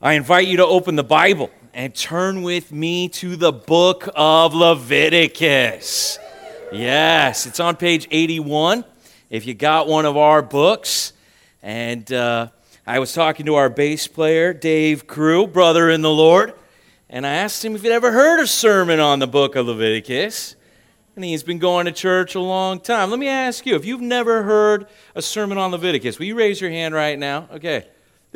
[0.00, 4.54] I invite you to open the Bible and turn with me to the book of
[4.54, 6.20] Leviticus.
[6.70, 8.84] Yes, it's on page 81
[9.28, 11.14] if you got one of our books.
[11.64, 12.50] And uh,
[12.86, 16.54] I was talking to our bass player, Dave Crew, brother in the Lord,
[17.10, 20.54] and I asked him if he'd ever heard a sermon on the book of Leviticus.
[21.16, 23.10] And he's been going to church a long time.
[23.10, 24.86] Let me ask you if you've never heard
[25.16, 27.48] a sermon on Leviticus, will you raise your hand right now?
[27.54, 27.88] Okay.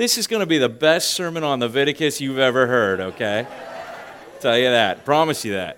[0.02, 3.46] This is going to be the best sermon on Leviticus you've ever heard, okay?
[4.40, 5.04] Tell you that.
[5.04, 5.76] Promise you that.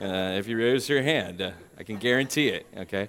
[0.00, 3.08] Uh, if you raise your hand, uh, I can guarantee it, okay?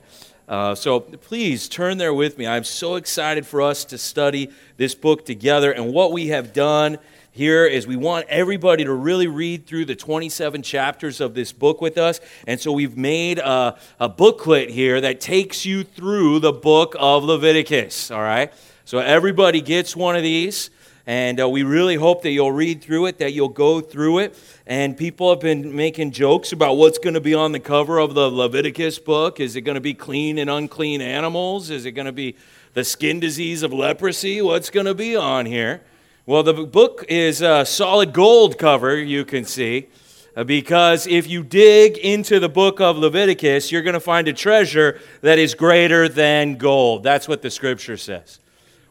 [0.49, 2.47] Uh, so please turn there with me.
[2.47, 5.71] I'm so excited for us to study this book together.
[5.71, 6.97] And what we have done
[7.31, 11.81] here is we want everybody to really read through the 27 chapters of this book
[11.81, 12.19] with us.
[12.47, 17.23] And so we've made a, a booklet here that takes you through the book of
[17.23, 18.51] Leviticus, all right?
[18.91, 20.69] So everybody gets one of these.
[21.07, 24.37] And uh, we really hope that you'll read through it, that you'll go through it.
[24.67, 28.15] And people have been making jokes about what's going to be on the cover of
[28.15, 29.39] the Leviticus book.
[29.39, 31.69] Is it going to be clean and unclean animals?
[31.69, 32.35] Is it going to be
[32.73, 34.41] the skin disease of leprosy?
[34.41, 35.83] What's going to be on here?
[36.25, 39.87] Well, the book is a solid gold cover, you can see,
[40.35, 44.33] uh, because if you dig into the book of Leviticus, you're going to find a
[44.33, 47.03] treasure that is greater than gold.
[47.03, 48.41] That's what the scripture says.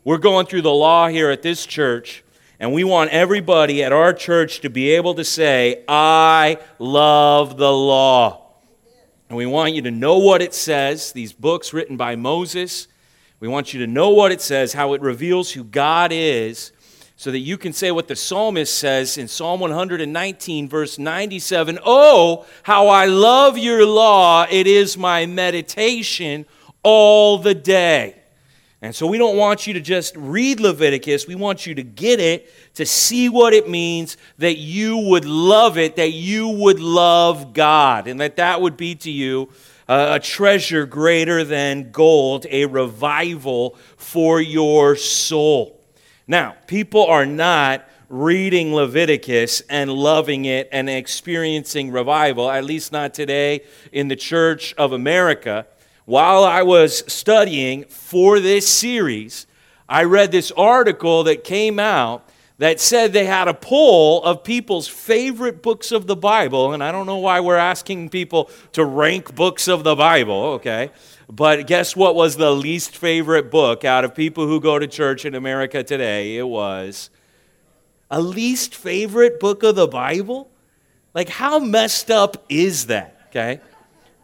[0.02, 2.24] We're going through the law here at this church,
[2.58, 7.70] and we want everybody at our church to be able to say, I love the
[7.70, 8.52] law.
[9.28, 12.88] And we want you to know what it says, these books written by Moses.
[13.40, 16.72] We want you to know what it says, how it reveals who God is,
[17.16, 22.46] so that you can say what the psalmist says in Psalm 119, verse 97 Oh,
[22.62, 24.46] how I love your law!
[24.50, 26.46] It is my meditation
[26.82, 28.19] all the day.
[28.82, 31.26] And so we don't want you to just read Leviticus.
[31.26, 35.76] We want you to get it, to see what it means, that you would love
[35.76, 39.50] it, that you would love God, and that that would be to you
[39.86, 45.80] a treasure greater than gold, a revival for your soul.
[46.26, 53.14] Now, people are not reading Leviticus and loving it and experiencing revival, at least not
[53.14, 53.62] today
[53.92, 55.66] in the Church of America
[56.10, 59.46] while I was studying for this series,
[59.88, 62.28] I read this article that came out
[62.58, 66.72] that said they had a poll of people's favorite books of the Bible.
[66.72, 70.90] And I don't know why we're asking people to rank books of the Bible, okay?
[71.30, 75.24] But guess what was the least favorite book out of people who go to church
[75.24, 76.36] in America today?
[76.36, 77.08] It was
[78.10, 80.50] a least favorite book of the Bible?
[81.14, 83.60] Like, how messed up is that, okay?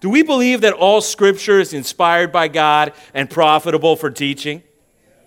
[0.00, 4.62] Do we believe that all scripture is inspired by God and profitable for teaching?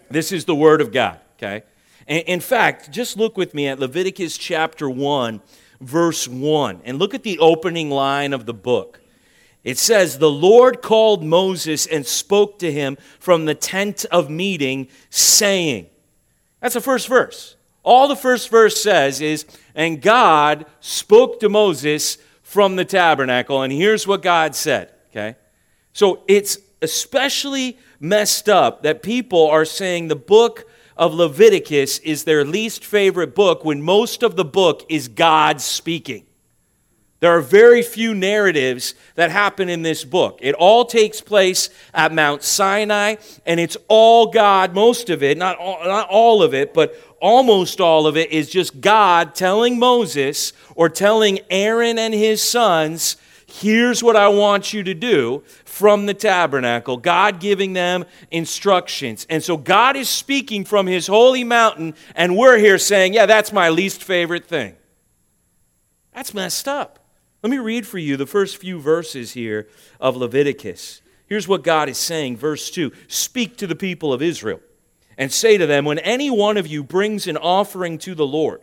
[0.10, 1.64] This is the word of God, okay?
[2.08, 5.42] In fact, just look with me at Leviticus chapter 1,
[5.82, 9.00] verse 1, and look at the opening line of the book.
[9.64, 14.88] It says, The Lord called Moses and spoke to him from the tent of meeting,
[15.10, 15.88] saying,
[16.62, 17.56] That's the first verse.
[17.84, 22.18] All the first verse says is, And God spoke to Moses
[22.50, 23.62] from the tabernacle.
[23.62, 25.36] And here's what God said, okay?
[25.94, 30.68] So it's especially messed up that people are saying the book
[30.98, 36.26] of Leviticus is their least favorite book when most of the book is God speaking.
[37.20, 40.40] There are very few narratives that happen in this book.
[40.42, 45.58] It all takes place at Mount Sinai, and it's all God, most of it, not
[45.58, 50.54] all, not all of it, but almost all of it is just God telling Moses
[50.76, 56.14] or telling Aaron and his sons, here's what I want you to do from the
[56.14, 56.98] tabernacle.
[56.98, 59.26] God giving them instructions.
[59.30, 63.54] And so God is speaking from his holy mountain, and we're here saying, yeah, that's
[63.54, 64.76] my least favorite thing.
[66.14, 67.00] That's messed up.
[67.42, 69.68] Let me read for you the first few verses here
[70.00, 71.02] of Leviticus.
[71.28, 74.60] Here's what God is saying, verse 2 Speak to the people of Israel
[75.20, 78.62] and say to them, When any one of you brings an offering to the Lord,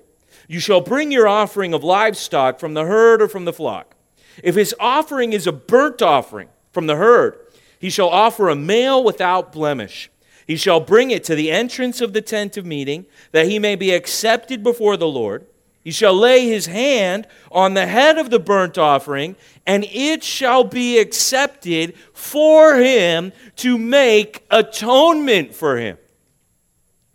[0.48, 3.94] you shall bring your offering of livestock from the herd or from the flock.
[4.42, 7.38] If his offering is a burnt offering from the herd,
[7.78, 10.10] he shall offer a male without blemish.
[10.46, 13.76] He shall bring it to the entrance of the tent of meeting, that he may
[13.76, 15.46] be accepted before the Lord.
[15.84, 19.36] He shall lay his hand on the head of the burnt offering,
[19.66, 25.98] and it shall be accepted for him to make atonement for him.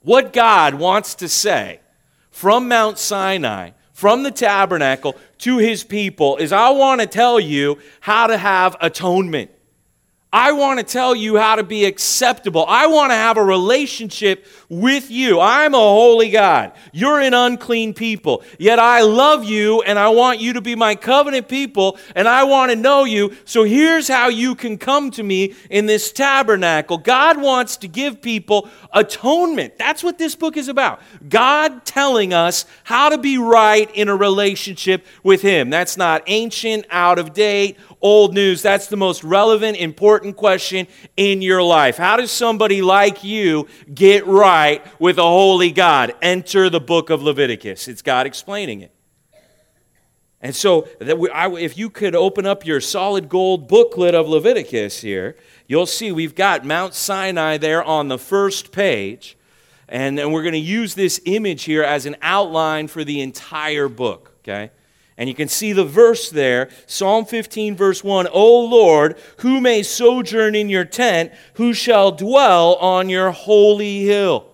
[0.04, 1.80] What God wants to say
[2.32, 7.78] from Mount Sinai, from the tabernacle to his people, is I want to tell you
[8.00, 9.52] how to have atonement.
[10.34, 12.66] I want to tell you how to be acceptable.
[12.66, 15.42] I want to have a relationship with you.
[15.42, 16.72] I'm a holy God.
[16.94, 18.42] You're an unclean people.
[18.58, 22.46] Yet I love you and I want you to be my covenant people and I
[22.46, 23.36] want to know you.
[23.44, 26.98] So here's how you can come to me in this tabernacle.
[26.98, 29.78] God wants to give people atonement.
[29.78, 31.02] That's what this book is about.
[31.28, 35.70] God telling us how to be right in a relationship with Him.
[35.70, 38.62] That's not ancient, out of date, old news.
[38.62, 40.88] That's the most relevant, important question
[41.18, 41.98] in your life.
[41.98, 46.14] How does somebody like you get right with a holy God?
[46.22, 47.88] Enter the book of Leviticus.
[47.88, 48.94] It's God explaining it.
[50.44, 55.38] And so, if you could open up your solid gold booklet of Leviticus here,
[55.68, 59.38] you'll see we've got Mount Sinai there on the first page.
[59.88, 63.88] And, and we're going to use this image here as an outline for the entire
[63.88, 64.72] book, okay?
[65.22, 69.84] And you can see the verse there Psalm 15, verse 1 O Lord, who may
[69.84, 74.48] sojourn in your tent, who shall dwell on your holy hill?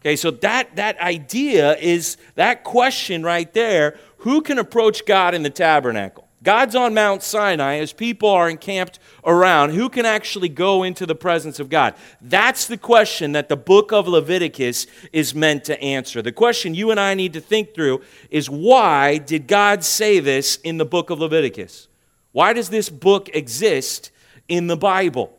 [0.00, 5.44] Okay, so that, that idea is that question right there who can approach God in
[5.44, 6.25] the tabernacle?
[6.46, 9.70] God's on Mount Sinai as people are encamped around.
[9.70, 11.96] Who can actually go into the presence of God?
[12.20, 16.22] That's the question that the book of Leviticus is meant to answer.
[16.22, 18.00] The question you and I need to think through
[18.30, 21.88] is why did God say this in the book of Leviticus?
[22.30, 24.12] Why does this book exist
[24.46, 25.36] in the Bible?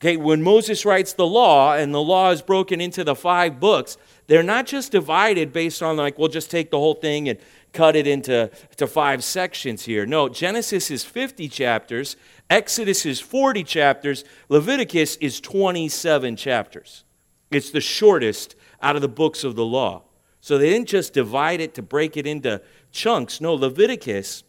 [0.00, 3.96] Okay, when Moses writes the law and the law is broken into the five books,
[4.28, 7.38] they're not just divided based on like we'll just take the whole thing and
[7.72, 10.06] cut it into to five sections here.
[10.06, 12.16] No, Genesis is 50 chapters,
[12.48, 17.04] Exodus is 40 chapters, Leviticus is 27 chapters.
[17.50, 20.04] It's the shortest out of the books of the law.
[20.40, 23.40] So they didn't just divide it to break it into chunks.
[23.40, 24.44] No, Leviticus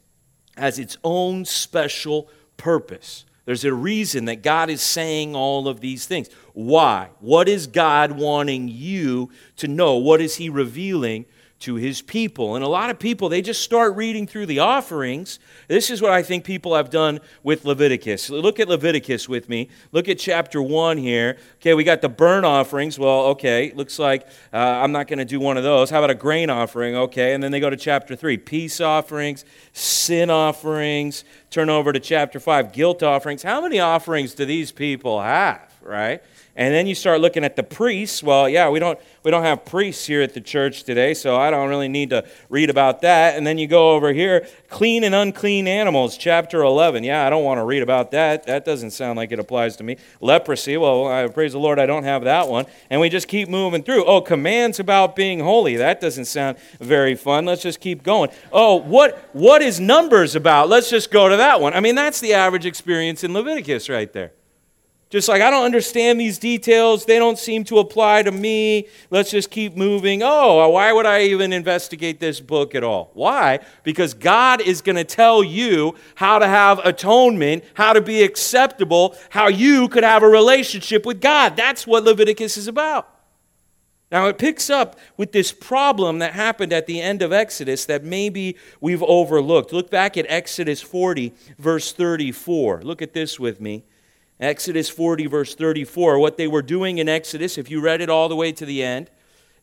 [0.58, 3.26] has its own special purpose.
[3.50, 6.30] There's a reason that God is saying all of these things.
[6.54, 7.10] Why?
[7.20, 9.96] What is God wanting you to know?
[9.96, 11.26] What is He revealing
[11.60, 12.56] to his people.
[12.56, 15.40] And a lot of people, they just start reading through the offerings.
[15.68, 18.30] This is what I think people have done with Leviticus.
[18.30, 19.70] Look at Leviticus with me.
[19.92, 21.38] Look at chapter 1 here.
[21.56, 22.98] Okay, we got the burnt offerings.
[22.98, 25.90] Well, okay, looks like uh, I'm not going to do one of those.
[25.90, 26.96] How about a grain offering?
[26.96, 31.26] Okay, and then they go to chapter 3 peace offerings, sin offerings.
[31.50, 33.44] Turn over to chapter 5 guilt offerings.
[33.44, 36.22] How many offerings do these people have, right?
[36.60, 38.22] And then you start looking at the priests.
[38.22, 41.52] Well, yeah, we don't, we don't have priests here at the church today, so I
[41.52, 43.38] don't really need to read about that.
[43.38, 47.06] And then you go over here, clean and unclean animals, chapter 11.
[47.06, 48.46] Yeah, I don't want to read about that.
[48.48, 49.96] That doesn't sound like it applies to me.
[50.20, 52.66] Leprosy, well, I, praise the Lord, I don't have that one.
[52.90, 54.04] And we just keep moving through.
[54.04, 55.78] Oh, commands about being holy.
[55.78, 57.46] That doesn't sound very fun.
[57.46, 58.32] Let's just keep going.
[58.52, 60.68] Oh, what, what is Numbers about?
[60.68, 61.74] Let's just go to that one.
[61.74, 64.34] I mean, that's the average experience in Leviticus right there.
[65.10, 67.06] Just like, I don't understand these details.
[67.06, 68.88] They don't seem to apply to me.
[69.10, 70.22] Let's just keep moving.
[70.22, 73.10] Oh, why would I even investigate this book at all?
[73.16, 73.60] Why?
[73.82, 79.16] Because God is going to tell you how to have atonement, how to be acceptable,
[79.30, 81.58] how you could have a relationship with God.
[81.58, 83.16] That's what Leviticus is about.
[84.12, 88.04] Now, it picks up with this problem that happened at the end of Exodus that
[88.04, 89.74] maybe we've overlooked.
[89.74, 92.82] Look back at Exodus 40, verse 34.
[92.84, 93.86] Look at this with me.
[94.40, 96.18] Exodus 40, verse 34.
[96.18, 98.84] What they were doing in Exodus, if you read it all the way to the
[98.84, 99.10] end,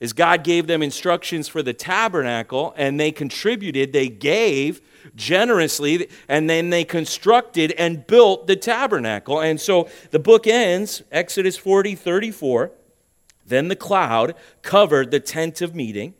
[0.00, 4.82] is God gave them instructions for the tabernacle, and they contributed, they gave
[5.14, 9.40] generously, and then they constructed and built the tabernacle.
[9.40, 12.72] And so the book ends, Exodus 40, 34.
[13.46, 16.14] Then the cloud covered the tent of meeting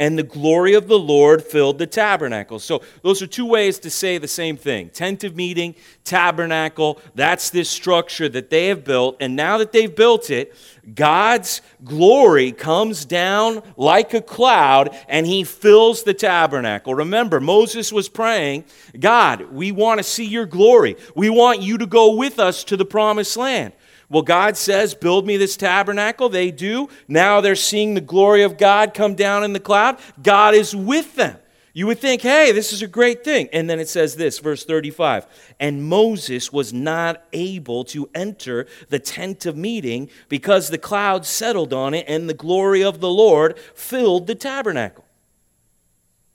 [0.00, 2.58] and the glory of the Lord filled the tabernacle.
[2.58, 6.98] So, those are two ways to say the same thing tent of meeting, tabernacle.
[7.14, 9.18] That's this structure that they have built.
[9.20, 10.56] And now that they've built it,
[10.94, 16.94] God's glory comes down like a cloud and he fills the tabernacle.
[16.94, 18.64] Remember, Moses was praying,
[18.98, 20.96] God, we want to see your glory.
[21.14, 23.74] We want you to go with us to the promised land.
[24.10, 26.28] Well, God says, Build me this tabernacle.
[26.28, 26.88] They do.
[27.08, 29.98] Now they're seeing the glory of God come down in the cloud.
[30.22, 31.38] God is with them.
[31.72, 33.48] You would think, hey, this is a great thing.
[33.52, 35.26] And then it says this, verse 35
[35.60, 41.72] And Moses was not able to enter the tent of meeting because the cloud settled
[41.72, 45.04] on it and the glory of the Lord filled the tabernacle.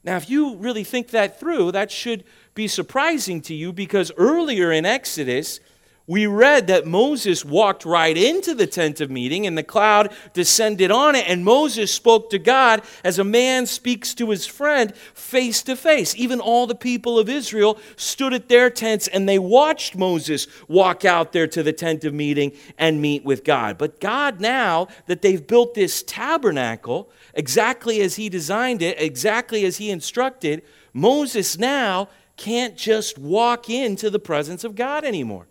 [0.06, 4.72] Now, if you really think that through, that should be surprising to you because earlier
[4.72, 5.60] in Exodus,
[6.08, 10.92] We read that Moses walked right into the tent of meeting and the cloud descended
[10.92, 15.64] on it, and Moses spoke to God as a man speaks to his friend face
[15.64, 16.16] to face.
[16.16, 21.06] Even all the people of Israel stood at their tents and they watched Moses walk
[21.06, 23.80] out there to the tent of meeting and meet with God.
[23.80, 29.78] But God, now that they've built this tabernacle exactly as he designed it, exactly as
[29.78, 30.62] he instructed,
[30.94, 35.48] Moses now can't just walk into the presence of God anymore.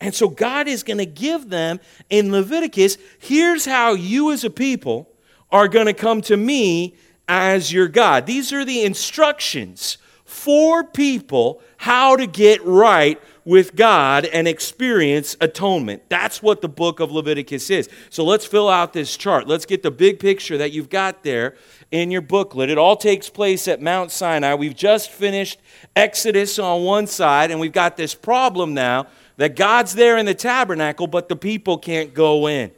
[0.00, 4.50] And so God is going to give them in Leviticus here's how you as a
[4.50, 5.10] people
[5.50, 6.94] are going to come to me
[7.28, 8.26] as your God.
[8.26, 16.02] These are the instructions for people how to get right with God and experience atonement.
[16.08, 17.88] That's what the book of Leviticus is.
[18.10, 19.46] So let's fill out this chart.
[19.46, 21.54] Let's get the big picture that you've got there
[21.92, 22.70] in your booklet.
[22.70, 24.54] It all takes place at Mount Sinai.
[24.54, 25.60] We've just finished
[25.94, 30.34] Exodus on one side, and we've got this problem now that God's there in the
[30.34, 32.70] tabernacle, but the people can't go in.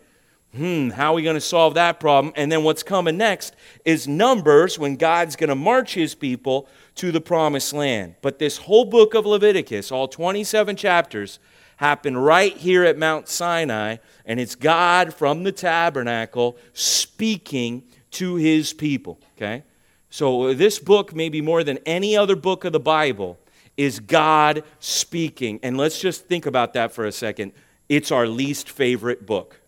[0.55, 2.33] Hmm, how are we going to solve that problem?
[2.35, 7.13] And then what's coming next is Numbers when God's going to march his people to
[7.13, 8.15] the promised land.
[8.23, 11.39] But this whole book of Leviticus, all 27 chapters,
[11.77, 18.73] happen right here at Mount Sinai, and it's God from the tabernacle speaking to his
[18.73, 19.21] people.
[19.37, 19.63] Okay?
[20.11, 23.39] So this book, maybe more than any other book of the Bible,
[23.79, 25.61] is God speaking.
[25.63, 27.53] And let's just think about that for a second.
[27.89, 29.61] It's our least favorite book.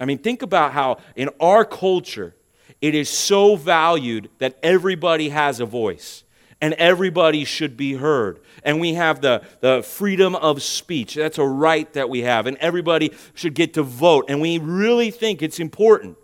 [0.00, 2.34] I mean, think about how in our culture,
[2.80, 6.22] it is so valued that everybody has a voice
[6.60, 8.40] and everybody should be heard.
[8.62, 11.14] And we have the, the freedom of speech.
[11.14, 12.46] That's a right that we have.
[12.46, 14.26] And everybody should get to vote.
[14.28, 16.16] And we really think it's important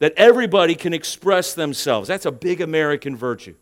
[0.00, 2.08] that everybody can express themselves.
[2.08, 3.54] That's a big American virtue.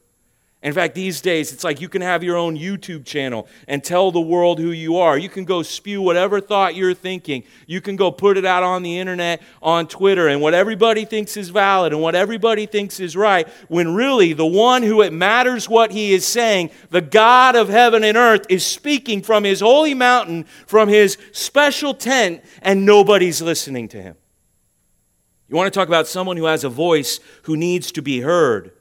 [0.60, 4.10] In fact, these days, it's like you can have your own YouTube channel and tell
[4.10, 5.16] the world who you are.
[5.16, 7.44] You can go spew whatever thought you're thinking.
[7.68, 11.36] You can go put it out on the internet, on Twitter, and what everybody thinks
[11.36, 15.68] is valid and what everybody thinks is right, when really the one who it matters
[15.68, 19.94] what he is saying, the God of heaven and earth, is speaking from his holy
[19.94, 24.16] mountain, from his special tent, and nobody's listening to him.
[25.48, 28.72] You want to talk about someone who has a voice who needs to be heard?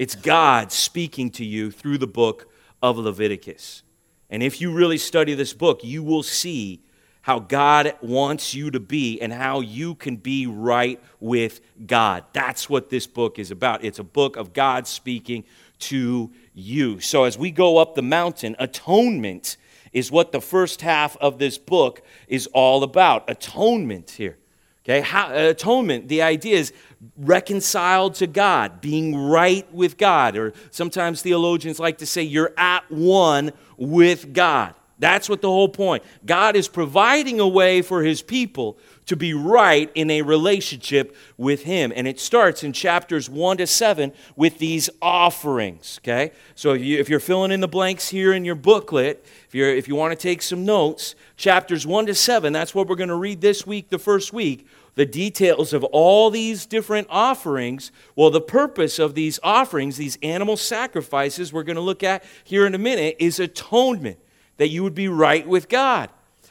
[0.00, 3.82] It's God speaking to you through the book of Leviticus.
[4.30, 6.82] And if you really study this book, you will see
[7.20, 12.24] how God wants you to be and how you can be right with God.
[12.32, 13.84] That's what this book is about.
[13.84, 15.44] It's a book of God speaking
[15.80, 17.00] to you.
[17.00, 19.58] So as we go up the mountain, atonement
[19.92, 23.28] is what the first half of this book is all about.
[23.28, 24.38] Atonement here.
[24.90, 26.72] Okay, How, atonement, the idea is
[27.16, 30.36] reconciled to God, being right with God.
[30.36, 34.74] Or sometimes theologians like to say you're at one with God.
[34.98, 36.02] That's what the whole point.
[36.26, 41.62] God is providing a way for his people to be right in a relationship with
[41.62, 41.90] him.
[41.96, 46.32] And it starts in chapters 1 to 7 with these offerings, okay?
[46.54, 49.88] So if, you, are filling in the blanks here in your booklet, if, you're, if
[49.88, 53.14] you want to take some notes, chapters 1 to 7, that's what we're going to
[53.14, 57.92] read this week, the first week the details of all these different offerings.
[58.16, 62.66] Well, the purpose of these offerings, these animal sacrifices we're going to look at here
[62.66, 64.18] in a minute, is atonement,
[64.56, 66.10] that you would be right with God.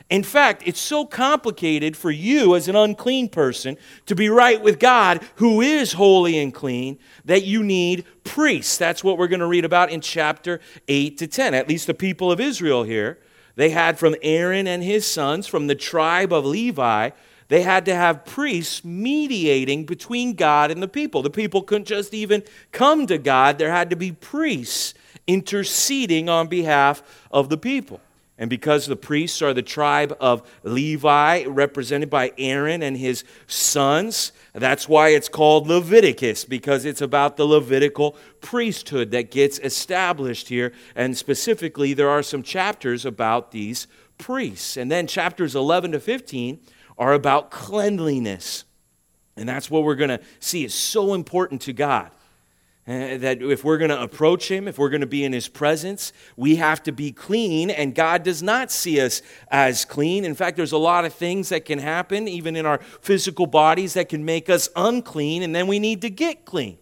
[0.09, 3.77] In fact, it's so complicated for you as an unclean person
[4.07, 8.77] to be right with God, who is holy and clean, that you need priests.
[8.77, 11.53] That's what we're going to read about in chapter 8 to 10.
[11.53, 13.19] At least the people of Israel here.
[13.55, 17.11] They had from Aaron and his sons, from the tribe of Levi,
[17.49, 21.21] they had to have priests mediating between God and the people.
[21.21, 24.93] The people couldn't just even come to God, there had to be priests
[25.27, 27.99] interceding on behalf of the people.
[28.39, 34.31] And because the priests are the tribe of Levi, represented by Aaron and his sons,
[34.53, 40.71] that's why it's called Leviticus, because it's about the Levitical priesthood that gets established here.
[40.95, 43.87] And specifically, there are some chapters about these
[44.17, 44.77] priests.
[44.77, 46.61] And then chapters 11 to 15
[46.99, 48.65] are about cleanliness.
[49.35, 52.11] And that's what we're going to see is so important to God.
[52.87, 55.47] Uh, that if we're going to approach Him, if we're going to be in His
[55.47, 60.25] presence, we have to be clean, and God does not see us as clean.
[60.25, 63.93] In fact, there's a lot of things that can happen, even in our physical bodies,
[63.93, 66.79] that can make us unclean, and then we need to get clean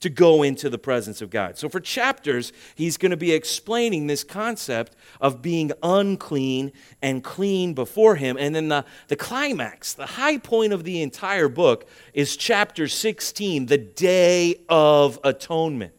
[0.00, 1.58] to go into the presence of God.
[1.58, 7.74] So, for chapters, he's going to be explaining this concept of being unclean and clean
[7.74, 8.36] before him.
[8.38, 13.66] And then the, the climax, the high point of the entire book, is chapter 16,
[13.66, 15.92] the Day of Atonement.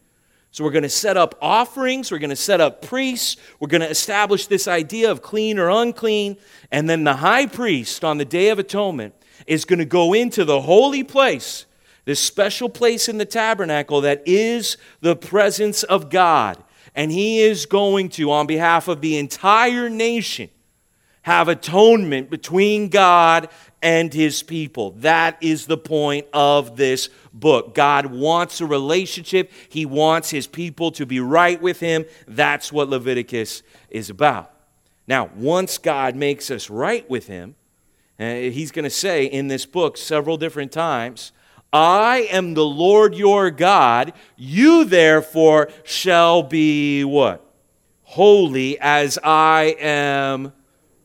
[0.50, 3.82] So we're going to set up offerings, we're going to set up priests, we're going
[3.82, 6.36] to establish this idea of clean or unclean,
[6.72, 9.14] and then the high priest on the Day of Atonement
[9.46, 11.66] is going to go into the holy place,
[12.08, 16.56] this special place in the tabernacle that is the presence of God.
[16.94, 20.48] And he is going to, on behalf of the entire nation,
[21.20, 23.50] have atonement between God
[23.82, 24.92] and his people.
[24.92, 27.74] That is the point of this book.
[27.74, 32.06] God wants a relationship, he wants his people to be right with him.
[32.26, 34.50] That's what Leviticus is about.
[35.06, 37.54] Now, once God makes us right with him,
[38.18, 41.32] uh, he's going to say in this book several different times,
[41.72, 44.12] I am the Lord your God.
[44.36, 47.44] You therefore shall be what?
[48.02, 50.52] Holy as I am.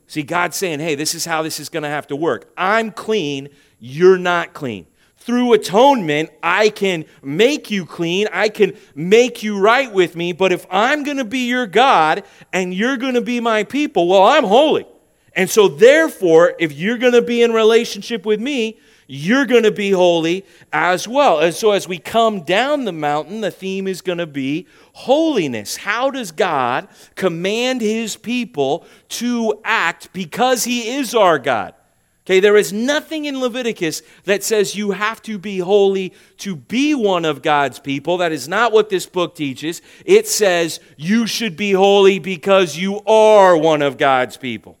[0.06, 2.50] See, God's saying, hey, this is how this is going to have to work.
[2.56, 3.50] I'm clean.
[3.78, 4.86] You're not clean.
[5.16, 8.28] Through atonement, I can make you clean.
[8.32, 10.32] I can make you right with me.
[10.32, 14.06] But if I'm going to be your God and you're going to be my people,
[14.06, 14.86] well, I'm holy.
[15.34, 19.72] And so, therefore, if you're going to be in relationship with me, you're going to
[19.72, 21.40] be holy as well.
[21.40, 25.76] And so, as we come down the mountain, the theme is going to be holiness.
[25.76, 31.74] How does God command his people to act because he is our God?
[32.26, 36.94] Okay, there is nothing in Leviticus that says you have to be holy to be
[36.94, 38.16] one of God's people.
[38.16, 39.82] That is not what this book teaches.
[40.06, 44.78] It says you should be holy because you are one of God's people.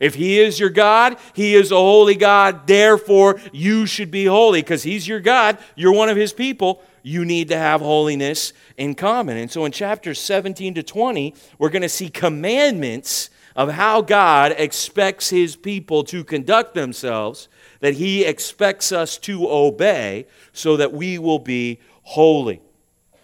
[0.00, 2.66] If He is your God, He is a holy God.
[2.66, 5.58] Therefore, you should be holy because He's your God.
[5.76, 6.82] You're one of His people.
[7.02, 9.36] You need to have holiness in common.
[9.36, 14.54] And so in chapters 17 to 20, we're going to see commandments of how God
[14.58, 17.48] expects His people to conduct themselves,
[17.80, 22.60] that He expects us to obey so that we will be holy.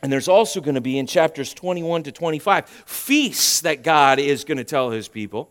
[0.03, 4.45] And there's also going to be in chapters 21 to 25 feasts that God is
[4.45, 5.51] going to tell His people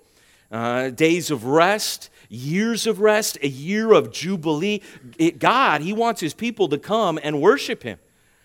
[0.51, 4.81] uh, days of rest, years of rest, a year of jubilee.
[5.17, 7.99] It, God, He wants His people to come and worship Him.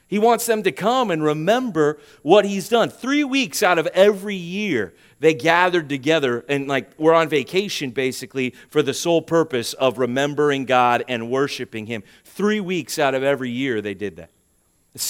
[0.06, 2.90] He wants them to come and remember what He's done.
[2.90, 8.54] Three weeks out of every year, they gathered together and, like, we're on vacation basically
[8.68, 12.02] for the sole purpose of remembering God and worshiping Him.
[12.24, 14.30] Three weeks out of every year, they did that.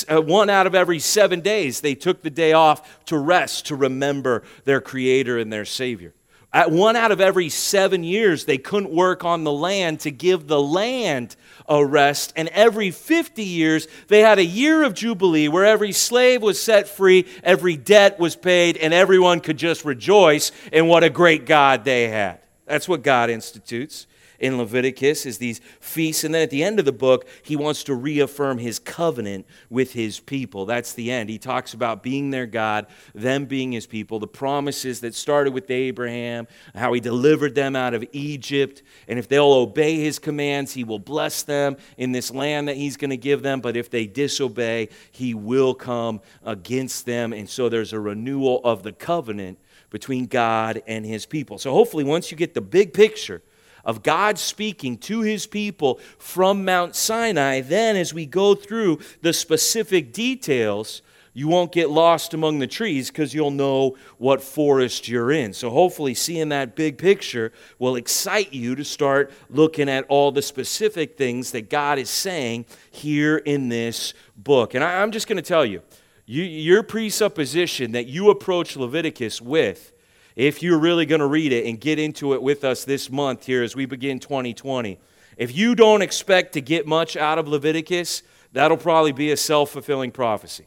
[0.08, 3.76] Uh, one out of every seven days, they took the day off to rest, to
[3.76, 6.14] remember their Creator and their Savior.
[6.54, 10.46] At one out of every seven years, they couldn't work on the land to give
[10.46, 11.34] the land
[11.68, 12.32] a rest.
[12.36, 16.86] And every 50 years, they had a year of Jubilee where every slave was set
[16.86, 21.84] free, every debt was paid, and everyone could just rejoice in what a great God
[21.84, 22.38] they had.
[22.66, 24.06] That's what God institutes
[24.38, 26.24] in Leviticus is these feasts.
[26.24, 29.92] And then at the end of the book, he wants to reaffirm his covenant with
[29.92, 30.66] his people.
[30.66, 31.30] That's the end.
[31.30, 35.70] He talks about being their God, them being his people, the promises that started with
[35.70, 38.82] Abraham, how he delivered them out of Egypt.
[39.08, 42.96] And if they'll obey his commands, he will bless them in this land that he's
[42.96, 43.60] going to give them.
[43.60, 47.32] But if they disobey, he will come against them.
[47.32, 49.58] And so there's a renewal of the covenant
[49.90, 51.58] between God and his people.
[51.58, 53.42] So hopefully, once you get the big picture,
[53.84, 59.32] of God speaking to his people from Mount Sinai, then as we go through the
[59.32, 61.02] specific details,
[61.36, 65.52] you won't get lost among the trees because you'll know what forest you're in.
[65.52, 70.42] So, hopefully, seeing that big picture will excite you to start looking at all the
[70.42, 74.74] specific things that God is saying here in this book.
[74.74, 75.82] And I, am just going to tell you,
[76.24, 79.92] you your presupposition that you approach Leviticus with
[80.36, 83.46] if you're really going to read it and get into it with us this month
[83.46, 84.98] here as we begin 2020,
[85.36, 89.70] if you don't expect to get much out of Leviticus, that'll probably be a self
[89.70, 90.66] fulfilling prophecy.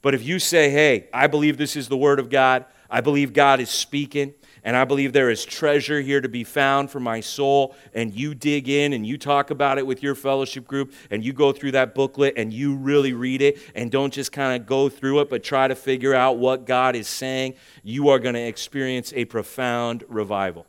[0.00, 3.32] But if you say, hey, I believe this is the Word of God, I believe
[3.32, 7.20] God is speaking, and I believe there is treasure here to be found for my
[7.20, 7.74] soul.
[7.94, 11.32] And you dig in and you talk about it with your fellowship group and you
[11.32, 14.88] go through that booklet and you really read it and don't just kind of go
[14.88, 17.54] through it, but try to figure out what God is saying.
[17.82, 20.66] You are going to experience a profound revival.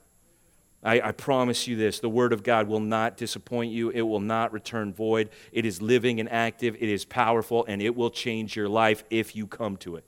[0.82, 3.90] I, I, promise you this the Word of God will not disappoint you.
[3.90, 5.30] It will not return void.
[5.54, 9.34] It is living and active, it is powerful, and it will change your life if
[9.34, 10.04] you come to it.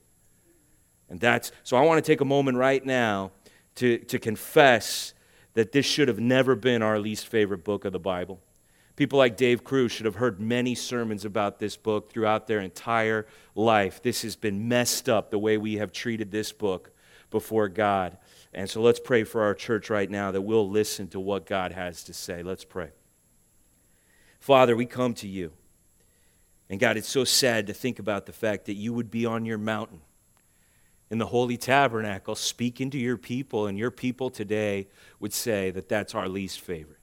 [1.07, 3.31] And that's so I want to take a moment right now
[3.75, 5.13] to, to confess
[5.53, 8.41] that this should have never been our least favorite book of the Bible.
[8.95, 13.25] People like Dave Cruz should have heard many sermons about this book throughout their entire
[13.53, 14.01] life.
[14.01, 16.91] This has been messed up the way we have treated this book
[17.29, 18.17] before God.
[18.53, 21.73] And so let's pray for our church right now that we'll listen to what God
[21.73, 22.41] has to say.
[22.41, 22.91] Let's pray.
[24.39, 25.51] Father, we come to you.
[26.69, 29.45] And God, it's so sad to think about the fact that you would be on
[29.45, 30.01] your mountain
[31.09, 34.87] in the holy tabernacle speaking to your people, and your people today
[35.19, 36.99] would say that that's our least favorite.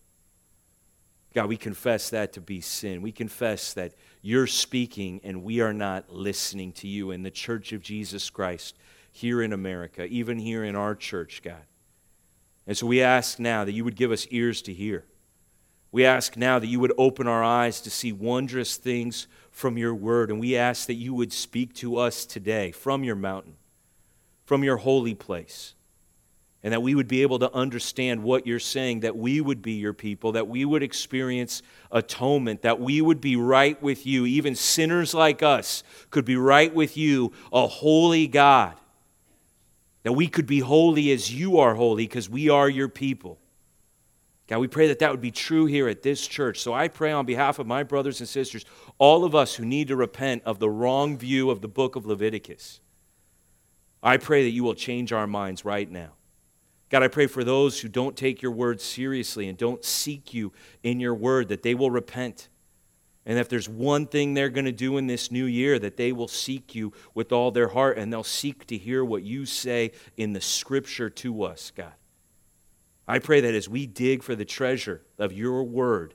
[1.35, 3.01] God, we confess that to be sin.
[3.01, 7.73] We confess that you're speaking and we are not listening to you in the church
[7.73, 8.77] of Jesus Christ
[9.11, 11.65] here in America, even here in our church, God.
[12.67, 15.05] And so we ask now that you would give us ears to hear.
[15.91, 19.95] We ask now that you would open our eyes to see wondrous things from your
[19.95, 20.31] word.
[20.31, 23.57] And we ask that you would speak to us today from your mountain,
[24.44, 25.74] from your holy place
[26.62, 29.72] and that we would be able to understand what you're saying, that we would be
[29.72, 34.26] your people, that we would experience atonement, that we would be right with you.
[34.26, 38.74] Even sinners like us could be right with you, a holy God.
[40.05, 43.38] That we could be holy as you are holy because we are your people.
[44.46, 46.61] God, we pray that that would be true here at this church.
[46.61, 48.64] So I pray on behalf of my brothers and sisters,
[48.98, 52.07] all of us who need to repent of the wrong view of the book of
[52.07, 52.81] Leviticus,
[54.03, 56.12] I pray that you will change our minds right now.
[56.91, 60.53] God, I pray for those who don't take your word seriously and don't seek you
[60.83, 62.49] in your word, that they will repent.
[63.25, 66.12] And if there's one thing they're going to do in this new year, that they
[66.12, 69.93] will seek you with all their heart and they'll seek to hear what you say
[70.17, 71.95] in the scripture to us, God.
[73.07, 76.15] I pray that as we dig for the treasure of your word,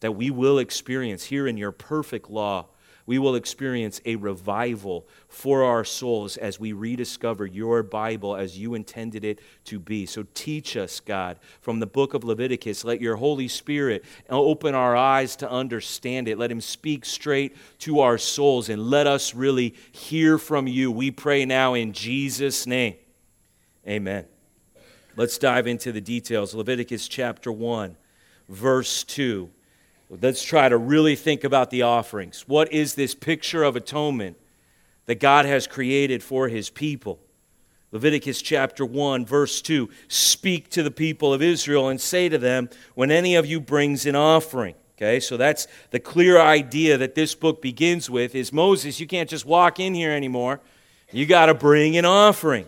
[0.00, 2.68] that we will experience here in your perfect law
[3.10, 8.74] we will experience a revival for our souls as we rediscover your Bible as you
[8.74, 10.06] intended it to be.
[10.06, 12.84] So teach us, God, from the book of Leviticus.
[12.84, 16.38] Let your Holy Spirit open our eyes to understand it.
[16.38, 20.92] Let him speak straight to our souls and let us really hear from you.
[20.92, 22.94] We pray now in Jesus' name.
[23.88, 24.26] Amen.
[25.16, 26.54] Let's dive into the details.
[26.54, 27.96] Leviticus chapter 1,
[28.48, 29.50] verse 2.
[30.10, 32.44] Let's try to really think about the offerings.
[32.48, 34.36] What is this picture of atonement
[35.06, 37.20] that God has created for his people?
[37.92, 42.68] Leviticus chapter 1, verse 2 Speak to the people of Israel and say to them,
[42.94, 47.34] When any of you brings an offering, Okay, so that's the clear idea that this
[47.34, 50.60] book begins with is Moses, you can't just walk in here anymore.
[51.10, 52.66] You got to bring an offering.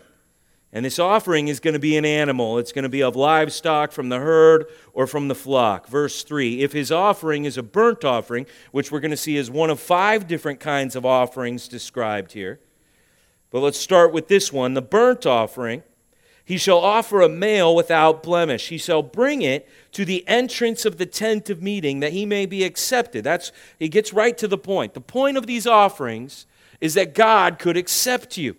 [0.73, 2.59] And this offering is going to be an animal.
[2.59, 5.87] It's going to be of livestock from the herd or from the flock.
[5.87, 9.51] Verse 3 If his offering is a burnt offering, which we're going to see is
[9.51, 12.59] one of five different kinds of offerings described here.
[13.51, 15.83] But let's start with this one the burnt offering.
[16.45, 18.69] He shall offer a male without blemish.
[18.69, 22.47] He shall bring it to the entrance of the tent of meeting that he may
[22.47, 23.23] be accepted.
[23.25, 24.95] That's he gets right to the point.
[24.95, 26.47] The point of these offerings
[26.81, 28.57] is that God could accept you.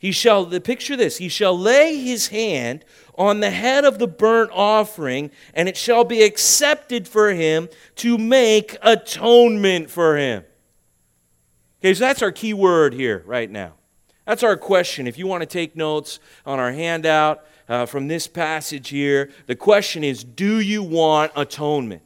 [0.00, 2.86] He shall, picture this, he shall lay his hand
[3.16, 8.16] on the head of the burnt offering, and it shall be accepted for him to
[8.16, 10.42] make atonement for him.
[11.80, 13.74] Okay, so that's our key word here right now.
[14.24, 15.06] That's our question.
[15.06, 19.54] If you want to take notes on our handout uh, from this passage here, the
[19.54, 22.00] question is Do you want atonement?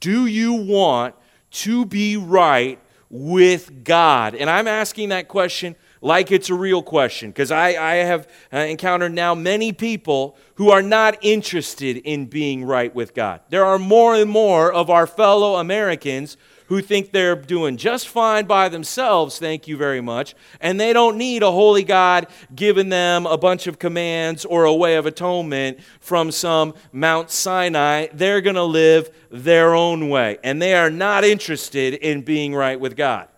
[0.00, 1.14] Do you want
[1.50, 2.78] to be right
[3.10, 4.34] with God?
[4.34, 8.58] And I'm asking that question like it's a real question because I, I have uh,
[8.58, 13.40] encountered now many people who are not interested in being right with God.
[13.50, 16.36] There are more and more of our fellow Americans
[16.68, 21.16] who think they're doing just fine by themselves, thank you very much, and they don't
[21.16, 25.78] need a holy God giving them a bunch of commands or a way of atonement
[25.98, 28.08] from some Mount Sinai.
[28.12, 32.78] They're going to live their own way, and they are not interested in being right
[32.78, 33.28] with God.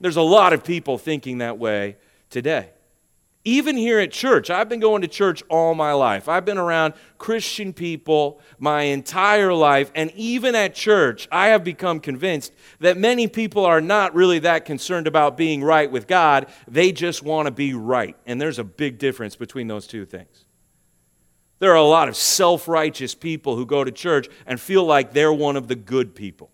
[0.00, 1.96] There's a lot of people thinking that way
[2.30, 2.70] today.
[3.44, 6.28] Even here at church, I've been going to church all my life.
[6.28, 9.90] I've been around Christian people my entire life.
[9.94, 14.66] And even at church, I have become convinced that many people are not really that
[14.66, 16.48] concerned about being right with God.
[16.68, 18.14] They just want to be right.
[18.26, 20.44] And there's a big difference between those two things.
[21.60, 25.12] There are a lot of self righteous people who go to church and feel like
[25.12, 26.50] they're one of the good people.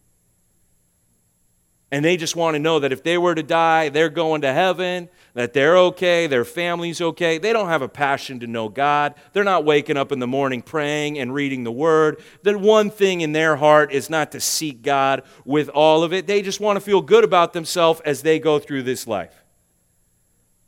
[1.92, 4.52] And they just want to know that if they were to die, they're going to
[4.52, 7.38] heaven, that they're okay, their family's okay.
[7.38, 9.14] They don't have a passion to know God.
[9.32, 12.20] They're not waking up in the morning praying and reading the Word.
[12.42, 16.26] The one thing in their heart is not to seek God with all of it.
[16.26, 19.44] They just want to feel good about themselves as they go through this life.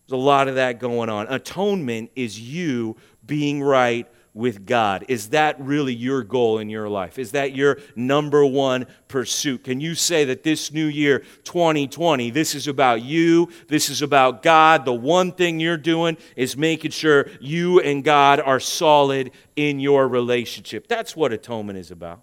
[0.07, 1.27] There's a lot of that going on.
[1.27, 4.07] Atonement is you being right
[4.39, 5.05] with God?
[5.09, 7.19] Is that really your goal in your life?
[7.19, 9.65] Is that your number one pursuit?
[9.65, 14.45] Can you say that this new year, 2020, this is about you, this is about
[14.45, 14.85] God?
[14.85, 20.07] The one thing you're doing is making sure you and God are solid in your
[20.07, 20.87] relationship.
[20.87, 22.23] That's what atonement is about.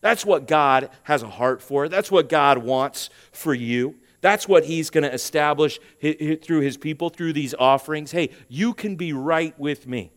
[0.00, 1.90] That's what God has a heart for.
[1.90, 3.96] That's what God wants for you.
[4.22, 8.12] That's what He's going to establish through His people, through these offerings.
[8.12, 10.12] Hey, you can be right with me.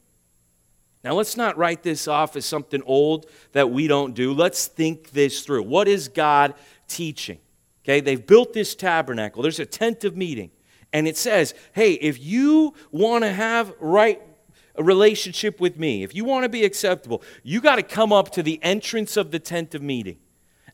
[1.04, 4.34] Now, let's not write this off as something old that we don't do.
[4.34, 5.64] Let's think this through.
[5.64, 6.54] What is God
[6.88, 7.40] teaching?
[7.84, 9.42] Okay, they've built this tabernacle.
[9.42, 10.52] There's a tent of meeting.
[10.94, 14.22] And it says, hey, if you want to have right
[14.76, 18.32] a relationship with me, if you want to be acceptable, you got to come up
[18.34, 20.18] to the entrance of the tent of meeting.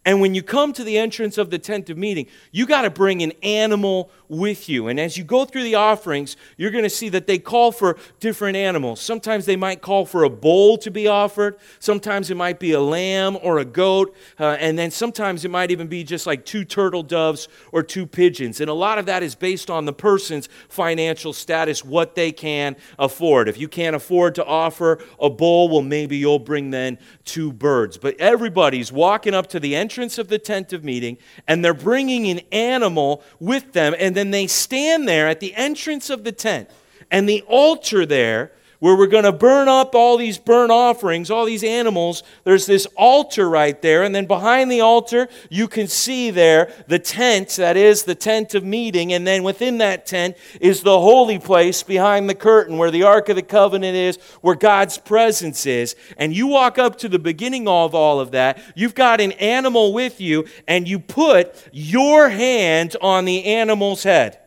[0.06, 2.90] And when you come to the entrance of the tent of meeting, you got to
[2.90, 4.88] bring an animal with you.
[4.88, 7.98] And as you go through the offerings, you're going to see that they call for
[8.20, 9.00] different animals.
[9.00, 12.82] Sometimes they might call for a bull to be offered, sometimes it might be a
[12.82, 16.66] lamb or a goat, uh, and then sometimes it might even be just like two
[16.66, 18.60] turtle doves or two pigeons.
[18.60, 22.76] And a lot of that is based on the person's financial status, what they can
[23.00, 23.48] afford.
[23.48, 27.98] If you can't afford to offer a bull, well, maybe you'll bring then two birds.
[27.98, 32.28] But everybody's walking up to the entrance of the tent of meeting, and they're bringing
[32.28, 36.70] an animal with them, and then they stand there at the entrance of the tent.
[37.12, 41.46] And the altar there where we're going to burn up all these burnt offerings, all
[41.46, 42.24] these animals.
[42.44, 44.04] There's this altar right there.
[44.04, 48.54] And then behind the altar, you can see there the tent, that is the tent
[48.54, 49.14] of meeting.
[49.14, 53.30] And then within that tent is the holy place behind the curtain where the Ark
[53.30, 55.96] of the Covenant is, where God's presence is.
[56.18, 58.62] And you walk up to the beginning of all of that.
[58.76, 64.40] You've got an animal with you, and you put your hand on the animal's head.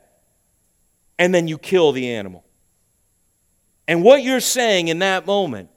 [1.19, 2.45] And then you kill the animal.
[3.91, 5.69] And what you're saying in that moment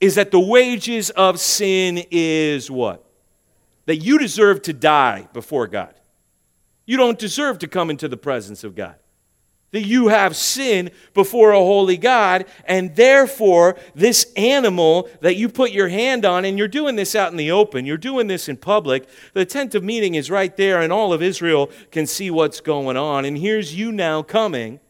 [0.00, 3.04] is that the wages of sin is what?
[3.84, 5.92] That you deserve to die before God.
[6.86, 8.94] You don't deserve to come into the presence of God.
[9.72, 15.72] That you have sin before a holy God, and therefore, this animal that you put
[15.72, 18.56] your hand on, and you're doing this out in the open, you're doing this in
[18.56, 19.06] public.
[19.34, 22.96] The tent of meeting is right there, and all of Israel can see what's going
[22.96, 23.26] on.
[23.26, 24.80] And here's you now coming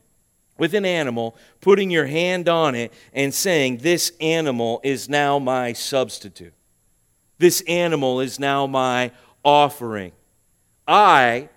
[0.58, 5.72] with an animal, putting your hand on it, and saying, This animal is now my
[5.72, 6.54] substitute.
[7.38, 9.12] This animal is now my
[9.44, 10.12] offering.
[10.88, 11.48] I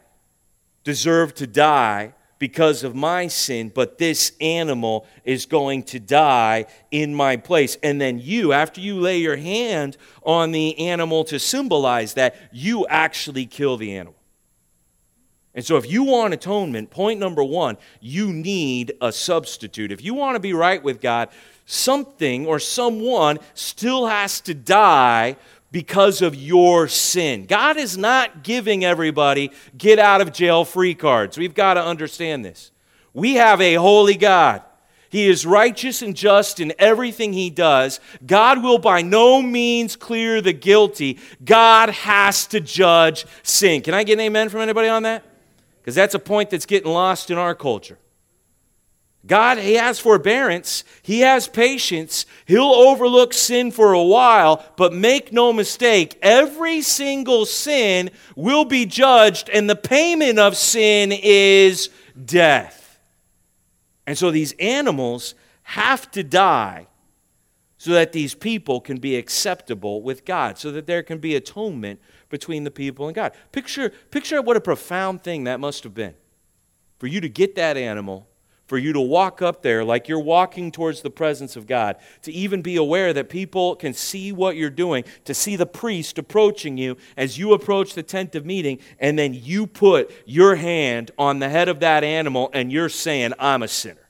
[0.83, 7.13] deserve to die because of my sin, but this animal is going to die in
[7.13, 7.77] my place.
[7.83, 12.87] And then you, after you lay your hand on the animal to symbolize that, you
[12.87, 14.18] actually kill the animal.
[15.55, 19.91] And so, if you want atonement, point number one, you need a substitute.
[19.91, 21.29] If you want to be right with God,
[21.65, 25.37] something or someone still has to die
[25.71, 27.45] because of your sin.
[27.45, 31.37] God is not giving everybody get out of jail free cards.
[31.37, 32.71] We've got to understand this.
[33.13, 34.63] We have a holy God.
[35.09, 37.99] He is righteous and just in everything he does.
[38.25, 41.17] God will by no means clear the guilty.
[41.43, 43.81] God has to judge sin.
[43.81, 45.23] Can I get an amen from anybody on that?
[45.89, 47.97] Because that's a point that's getting lost in our culture.
[49.25, 52.27] God, He has forbearance, He has patience.
[52.45, 58.85] He'll overlook sin for a while, but make no mistake, every single sin will be
[58.85, 61.89] judged, and the payment of sin is
[62.23, 62.99] death.
[64.05, 66.85] And so these animals have to die
[67.79, 71.99] so that these people can be acceptable with God, so that there can be atonement
[72.29, 73.33] between the people and God.
[73.51, 76.13] Picture, picture what a profound thing that must have been
[76.99, 78.27] for you to get that animal,
[78.67, 82.31] for you to walk up there like you're walking towards the presence of God, to
[82.31, 86.77] even be aware that people can see what you're doing, to see the priest approaching
[86.77, 91.39] you as you approach the tent of meeting, and then you put your hand on
[91.39, 94.09] the head of that animal and you're saying, I'm a sinner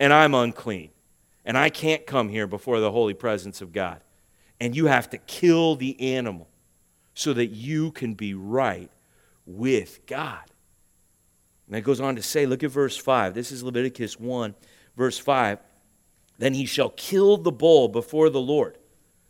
[0.00, 0.90] and I'm unclean
[1.44, 4.00] and I can't come here before the holy presence of God.
[4.60, 6.48] And you have to kill the animal
[7.14, 8.90] so that you can be right
[9.46, 10.44] with God.
[11.66, 13.34] And it goes on to say, look at verse 5.
[13.34, 14.54] This is Leviticus 1,
[14.96, 15.58] verse 5.
[16.38, 18.78] Then he shall kill the bull before the Lord.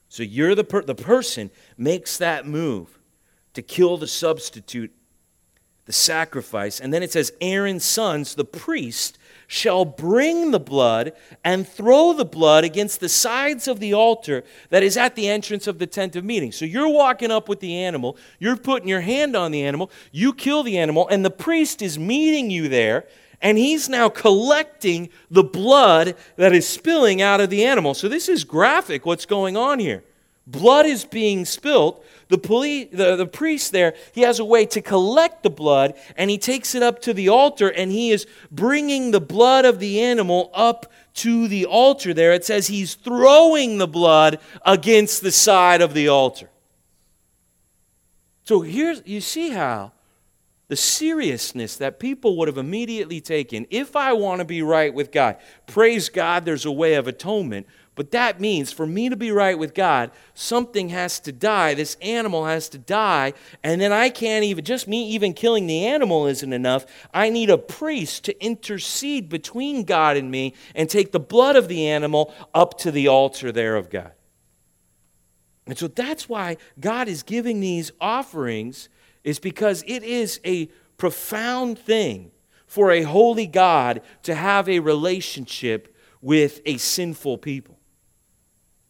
[0.08, 2.98] So you're the, per- the person makes that move
[3.54, 4.92] to kill the substitute,
[5.84, 6.80] the sacrifice.
[6.80, 9.18] And then it says, Aaron's sons, the priest,
[9.52, 11.12] shall bring the blood
[11.44, 15.66] and throw the blood against the sides of the altar that is at the entrance
[15.66, 16.50] of the tent of meeting.
[16.50, 20.32] So you're walking up with the animal, you're putting your hand on the animal, you
[20.32, 23.04] kill the animal, and the priest is meeting you there,
[23.42, 27.92] and he's now collecting the blood that is spilling out of the animal.
[27.92, 30.02] So this is graphic what's going on here.
[30.46, 32.04] Blood is being spilt.
[32.28, 32.38] The,
[32.92, 36.74] the, the priest there, he has a way to collect the blood, and he takes
[36.74, 40.90] it up to the altar, and he is bringing the blood of the animal up
[41.14, 42.32] to the altar there.
[42.32, 46.48] It says he's throwing the blood against the side of the altar.
[48.44, 49.92] So here's, you see how
[50.68, 55.12] the seriousness that people would have immediately taken if I want to be right with
[55.12, 55.36] God.
[55.66, 57.66] Praise God, there's a way of atonement.
[57.94, 61.74] But that means for me to be right with God, something has to die.
[61.74, 63.34] This animal has to die.
[63.62, 66.86] And then I can't even, just me even killing the animal isn't enough.
[67.12, 71.68] I need a priest to intercede between God and me and take the blood of
[71.68, 74.12] the animal up to the altar there of God.
[75.66, 78.88] And so that's why God is giving these offerings,
[79.22, 82.30] is because it is a profound thing
[82.66, 87.78] for a holy God to have a relationship with a sinful people.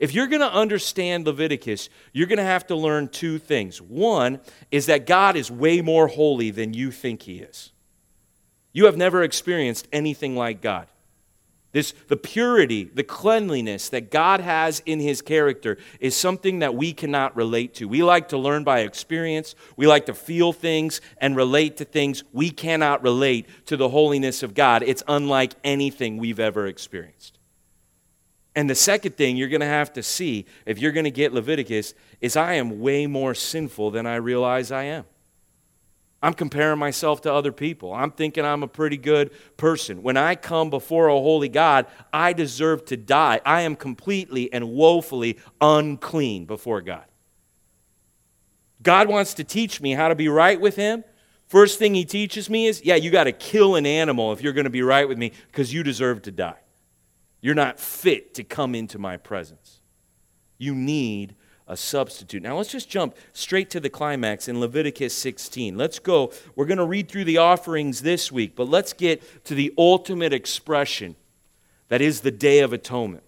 [0.03, 3.81] If you're going to understand Leviticus, you're going to have to learn two things.
[3.81, 4.41] One
[4.73, 7.71] is that God is way more holy than you think he is.
[8.73, 10.89] You have never experienced anything like God.
[11.71, 16.93] This, the purity, the cleanliness that God has in his character is something that we
[16.93, 17.87] cannot relate to.
[17.87, 19.55] We like to learn by experience.
[19.77, 22.25] We like to feel things and relate to things.
[22.33, 24.83] We cannot relate to the holiness of God.
[24.83, 27.39] It's unlike anything we've ever experienced.
[28.55, 31.33] And the second thing you're going to have to see if you're going to get
[31.33, 35.05] Leviticus is I am way more sinful than I realize I am.
[36.23, 37.93] I'm comparing myself to other people.
[37.93, 40.05] I'm thinking I'm a pretty good person.
[40.05, 43.41] When I come before a holy God, I deserve to die.
[43.45, 47.05] I am completely and woefully unclean before God.
[48.83, 51.03] God wants to teach me how to be right with Him.
[51.49, 54.53] First thing He teaches me is yeah, you got to kill an animal if you're
[54.53, 56.59] going to be right with me because you deserve to die.
[57.43, 59.81] You're not fit to come into my presence.
[60.57, 61.35] You need
[61.67, 62.43] a substitute.
[62.43, 65.77] Now let's just jump straight to the climax in Leviticus 16.
[65.77, 66.33] Let's go.
[66.55, 70.33] We're going to read through the offerings this week, but let's get to the ultimate
[70.33, 71.17] expression
[71.89, 73.25] that is the Day of Atonement.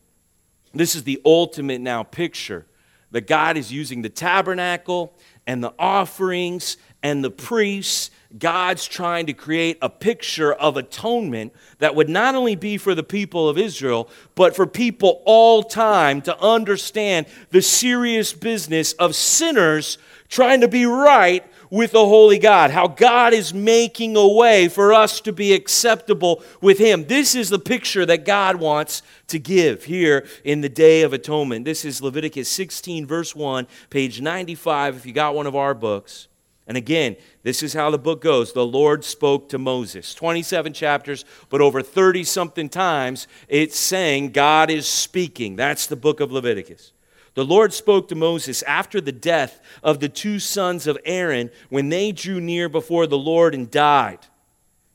[0.73, 2.67] This is the ultimate now picture
[3.11, 9.33] that God is using the tabernacle and the offerings and the priests God's trying to
[9.33, 14.09] create a picture of atonement that would not only be for the people of Israel,
[14.35, 20.85] but for people all time to understand the serious business of sinners trying to be
[20.85, 22.73] right with the holy God.
[22.73, 27.05] How God is making a way for us to be acceptable with Him.
[27.05, 31.65] This is the picture that God wants to give here in the Day of Atonement.
[31.65, 36.29] This is Leviticus 16, verse 1, page 95, if you got one of our books.
[36.67, 38.53] And again, this is how the book goes.
[38.53, 40.15] The Lord spoke to Moses.
[40.15, 45.57] 27 chapters, but over 30 something times it's saying God is speaking.
[45.57, 46.93] That's the book of Leviticus.
[47.35, 51.89] The Lord spoke to Moses after the death of the two sons of Aaron when
[51.89, 54.21] they drew near before the Lord and died.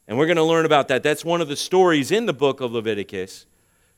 [0.08, 1.04] And we're going to learn about that.
[1.04, 3.46] That's one of the stories in the book of Leviticus.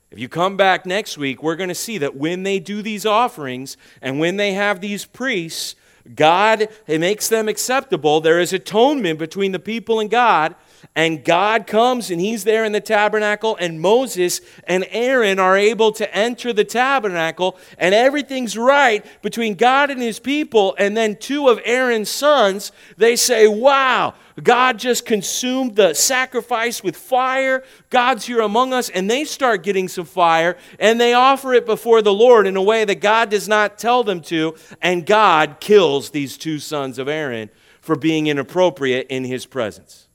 [0.10, 3.06] If you come back next week, we're going to see that when they do these
[3.06, 5.76] offerings and when they have these priests,
[6.16, 8.22] God it makes them acceptable.
[8.22, 10.56] There is atonement between the people and God.
[10.96, 15.92] And God comes and he's there in the tabernacle, and Moses and Aaron are able
[15.94, 20.76] to enter the tabernacle, and everything's right between God and his people.
[20.78, 26.96] And then two of Aaron's sons, they say, Wow, God just consumed the sacrifice with
[26.96, 27.64] fire.
[27.90, 28.90] God's here among us.
[28.90, 32.62] And they start getting some fire and they offer it before the Lord in a
[32.62, 34.56] way that God does not tell them to.
[34.82, 37.50] And God kills these two sons of Aaron
[37.82, 40.08] for being inappropriate in his presence.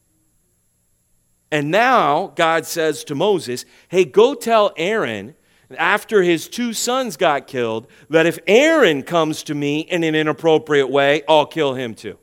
[1.50, 5.34] And now God says to Moses, Hey, go tell Aaron
[5.76, 10.90] after his two sons got killed that if Aaron comes to me in an inappropriate
[10.90, 12.18] way, I'll kill him too.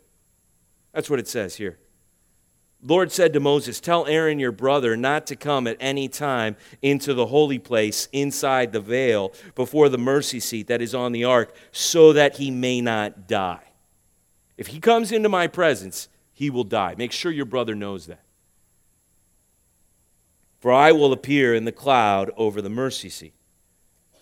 [0.93, 1.77] That's what it says here.
[2.86, 7.13] Lord said to Moses, Tell Aaron your brother not to come at any time into
[7.13, 11.56] the holy place inside the veil before the mercy seat that is on the ark,
[11.72, 13.63] so that he may not die.
[14.58, 16.96] If he comes into my presence, he will die.
[16.98, 18.24] Make sure your brother knows that.
[20.60, 23.34] For I will appear in the cloud over the mercy seat.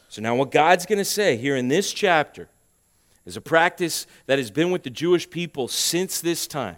[0.07, 2.49] So now, what God's going to say here in this chapter
[3.25, 6.77] is a practice that has been with the Jewish people since this time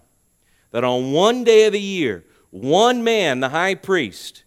[0.74, 4.44] that on one day of the year, one man, the high priest,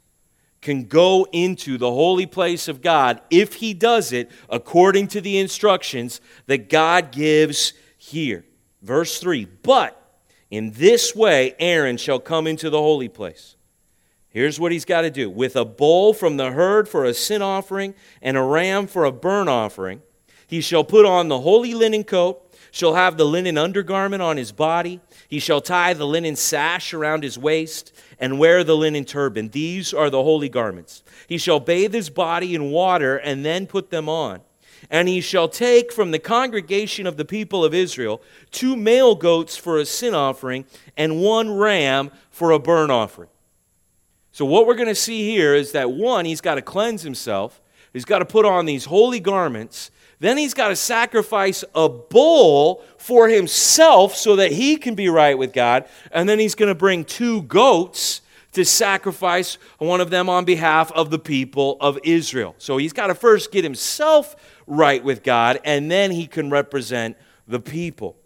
[0.61, 5.39] can go into the holy place of God if he does it according to the
[5.39, 8.45] instructions that God gives here.
[8.83, 13.55] Verse 3 But in this way Aaron shall come into the holy place.
[14.29, 17.43] Here's what he's got to do with a bull from the herd for a sin
[17.43, 20.03] offering and a ram for a burnt offering.
[20.49, 22.46] He shall put on the holy linen coat
[22.77, 25.01] shall have the linen undergarment on his body.
[25.31, 29.49] He shall tie the linen sash around his waist and wear the linen turban.
[29.49, 31.03] These are the holy garments.
[31.27, 34.43] He shall bathe his body in water and then put them on.
[34.91, 38.21] And he shall take from the congregation of the people of Israel
[38.51, 40.67] two male goats for a sin offering
[40.99, 43.31] and one ram for a burnt offering.
[44.33, 47.63] So, what we're going to see here is that one, he's got to cleanse himself,
[47.95, 49.91] he's got to put on these holy garments.
[50.19, 55.37] Then he's got to sacrifice a bull for himself so that he can be right
[55.37, 55.87] with God.
[56.11, 60.91] And then he's going to bring two goats to sacrifice one of them on behalf
[60.93, 62.55] of the people of Israel.
[62.57, 64.35] So he's got to first get himself
[64.67, 68.17] right with God, and then he can represent the people.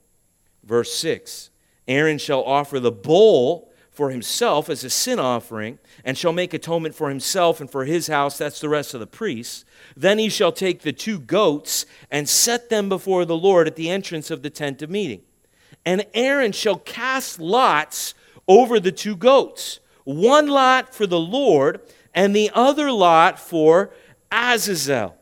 [0.62, 1.51] Verse 6
[1.88, 6.95] Aaron shall offer the bull for himself as a sin offering, and shall make atonement
[6.95, 8.38] for himself and for his house.
[8.38, 9.64] That's the rest of the priests.
[9.97, 13.91] Then he shall take the two goats and set them before the Lord at the
[13.91, 15.22] entrance of the tent of meeting.
[15.84, 18.14] And Aaron shall cast lots
[18.47, 21.80] over the two goats one lot for the Lord
[22.14, 23.91] and the other lot for
[24.32, 25.16] Azazel.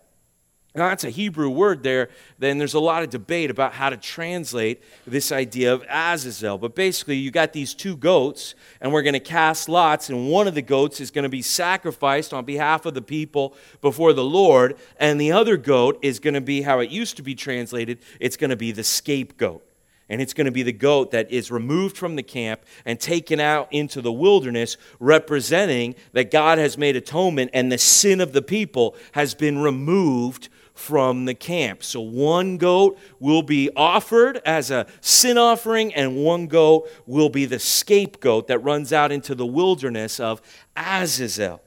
[0.79, 2.09] Now, that's a Hebrew word there.
[2.39, 6.57] Then there's a lot of debate about how to translate this idea of Azazel.
[6.57, 10.47] But basically, you got these two goats, and we're going to cast lots, and one
[10.47, 14.24] of the goats is going to be sacrificed on behalf of the people before the
[14.24, 17.99] Lord, and the other goat is going to be how it used to be translated
[18.20, 19.64] it's going to be the scapegoat
[20.09, 23.41] and it's going to be the goat that is removed from the camp and taken
[23.41, 28.43] out into the wilderness, representing that God has made atonement and the sin of the
[28.43, 30.49] people has been removed
[30.79, 31.83] from the camp.
[31.83, 37.45] So one goat will be offered as a sin offering, and one goat will be
[37.45, 40.41] the scapegoat that runs out into the wilderness of
[40.76, 41.61] Azazel.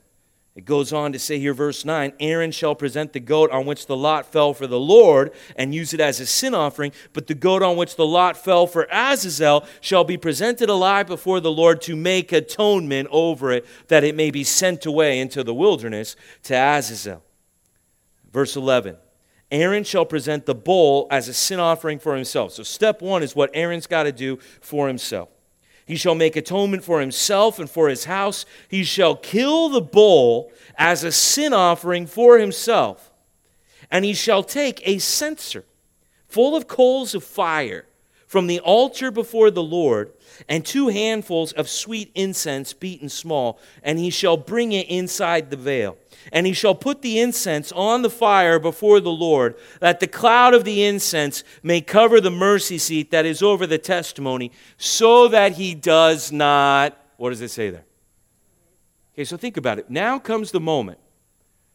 [0.55, 3.85] It goes on to say here, verse 9 Aaron shall present the goat on which
[3.85, 7.33] the lot fell for the Lord and use it as a sin offering, but the
[7.33, 11.81] goat on which the lot fell for Azazel shall be presented alive before the Lord
[11.83, 16.53] to make atonement over it, that it may be sent away into the wilderness to
[16.53, 17.23] Azazel.
[18.31, 18.97] Verse 11
[19.51, 22.53] Aaron shall present the bull as a sin offering for himself.
[22.53, 25.29] So, step one is what Aaron's got to do for himself.
[25.85, 28.45] He shall make atonement for himself and for his house.
[28.69, 33.11] He shall kill the bull as a sin offering for himself.
[33.89, 35.65] And he shall take a censer
[36.27, 37.85] full of coals of fire
[38.31, 40.13] from the altar before the Lord,
[40.47, 45.57] and two handfuls of sweet incense beaten small, and he shall bring it inside the
[45.57, 45.97] veil.
[46.31, 50.53] And he shall put the incense on the fire before the Lord, that the cloud
[50.53, 55.51] of the incense may cover the mercy seat that is over the testimony, so that
[55.57, 56.97] he does not.
[57.17, 57.83] What does it say there?
[59.13, 59.89] Okay, so think about it.
[59.89, 60.99] Now comes the moment.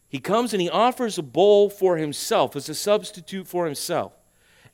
[0.09, 4.16] He comes and he offers a bowl for himself as a substitute for himself.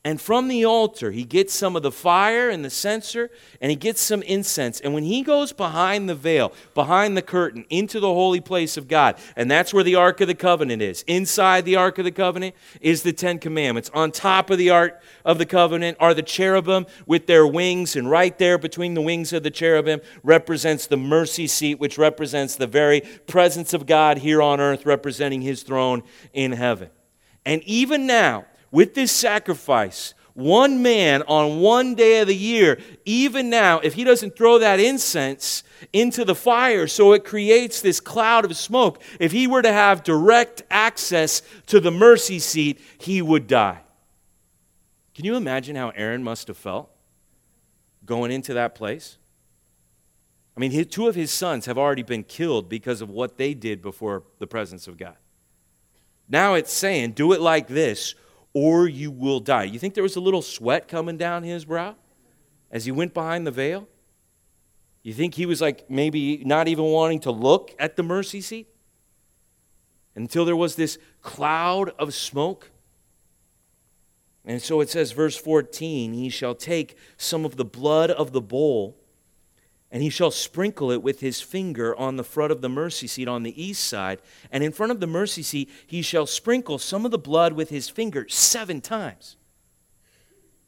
[0.06, 3.32] And from the altar, he gets some of the fire and the censer,
[3.62, 4.82] and he gets some incense.
[4.82, 8.90] And when he goes behind the veil, behind the curtain, into the holy place of
[8.90, 11.06] God, and that's where the Ark of the Covenant is.
[11.08, 13.90] Inside the Ark of the Covenant is the Ten Commandments.
[13.94, 18.12] On top of the Ark of the Covenant are the cherubim with their wings, and
[18.12, 22.68] right there between the wings of the cherubim represents the mercy seat, which represents the
[22.68, 26.90] very presence of God here on earth, representing his throne in heaven.
[27.46, 33.52] And even now, with this sacrifice, one man on one day of the year, even
[33.52, 35.64] now, if he doesn't throw that incense
[35.94, 40.04] into the fire so it creates this cloud of smoke, if he were to have
[40.04, 43.80] direct access to the mercy seat, he would die.
[45.14, 46.90] Can you imagine how Aaron must have felt
[48.04, 49.20] going into that place?
[50.58, 53.84] I mean, two of his sons have already been killed because of what they did
[53.84, 55.18] before the presence of God.
[56.28, 58.16] Now it's saying, do it like this
[58.54, 59.64] or you will die.
[59.64, 61.96] You think there was a little sweat coming down his brow
[62.72, 63.88] as he went behind the veil?
[65.02, 68.68] You think he was like maybe not even wanting to look at the mercy seat?
[70.16, 72.70] Until there was this cloud of smoke.
[74.46, 78.42] And so it says, verse 14, he shall take some of the blood of the
[78.42, 78.98] bowl
[79.94, 83.28] and he shall sprinkle it with his finger on the front of the mercy seat
[83.28, 84.20] on the east side.
[84.52, 87.70] And in front of the mercy seat, he shall sprinkle some of the blood with
[87.70, 89.38] his finger seven times.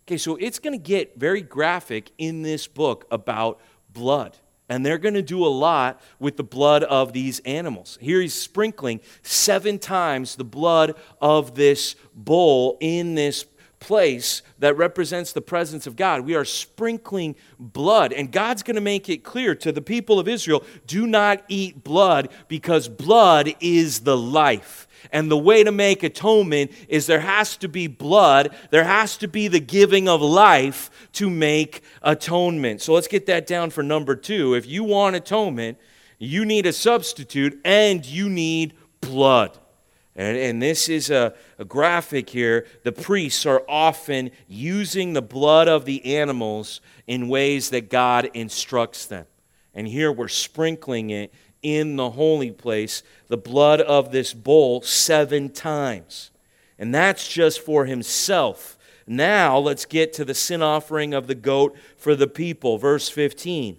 [0.03, 3.59] Okay, so it's going to get very graphic in this book about
[3.89, 4.37] blood.
[4.69, 7.97] And they're going to do a lot with the blood of these animals.
[7.99, 13.43] Here he's sprinkling seven times the blood of this bull in this
[13.85, 16.21] place that represents the presence of God.
[16.21, 20.27] We are sprinkling blood, and God's going to make it clear to the people of
[20.27, 24.87] Israel do not eat blood because blood is the life.
[25.11, 29.27] And the way to make atonement is there has to be blood, there has to
[29.27, 32.81] be the giving of life to make atonement.
[32.81, 34.55] So let's get that down for number two.
[34.55, 35.77] If you want atonement,
[36.17, 39.59] you need a substitute and you need blood.
[40.15, 42.65] And, and this is a, a graphic here.
[42.83, 49.05] The priests are often using the blood of the animals in ways that God instructs
[49.05, 49.25] them.
[49.73, 55.49] And here we're sprinkling it in the holy place, the blood of this bull, seven
[55.49, 56.31] times.
[56.79, 58.77] And that's just for himself.
[59.07, 62.77] Now let's get to the sin offering of the goat for the people.
[62.77, 63.77] Verse 15.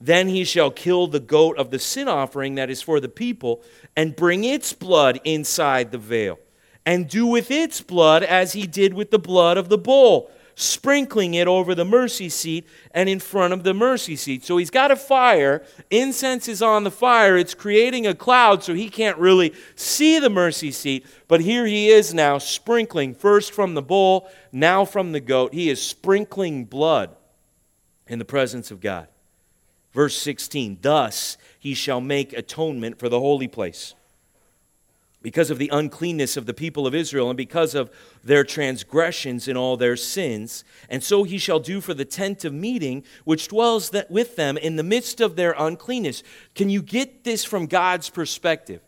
[0.00, 3.62] Then he shall kill the goat of the sin offering that is for the people,
[3.94, 6.38] and bring its blood inside the veil,
[6.86, 11.34] and do with its blood as he did with the blood of the bull, sprinkling
[11.34, 14.44] it over the mercy seat and in front of the mercy seat.
[14.44, 18.74] So he's got a fire, incense is on the fire, it's creating a cloud so
[18.74, 23.74] he can't really see the mercy seat, but here he is now sprinkling, first from
[23.74, 25.52] the bull, now from the goat.
[25.52, 27.16] He is sprinkling blood
[28.06, 29.08] in the presence of God.
[29.92, 33.94] Verse 16 Thus he shall make atonement for the holy place.
[35.22, 37.90] Because of the uncleanness of the people of Israel, and because of
[38.24, 40.64] their transgressions and all their sins.
[40.88, 44.76] And so he shall do for the tent of meeting, which dwells with them in
[44.76, 46.22] the midst of their uncleanness.
[46.54, 48.80] Can you get this from God's perspective?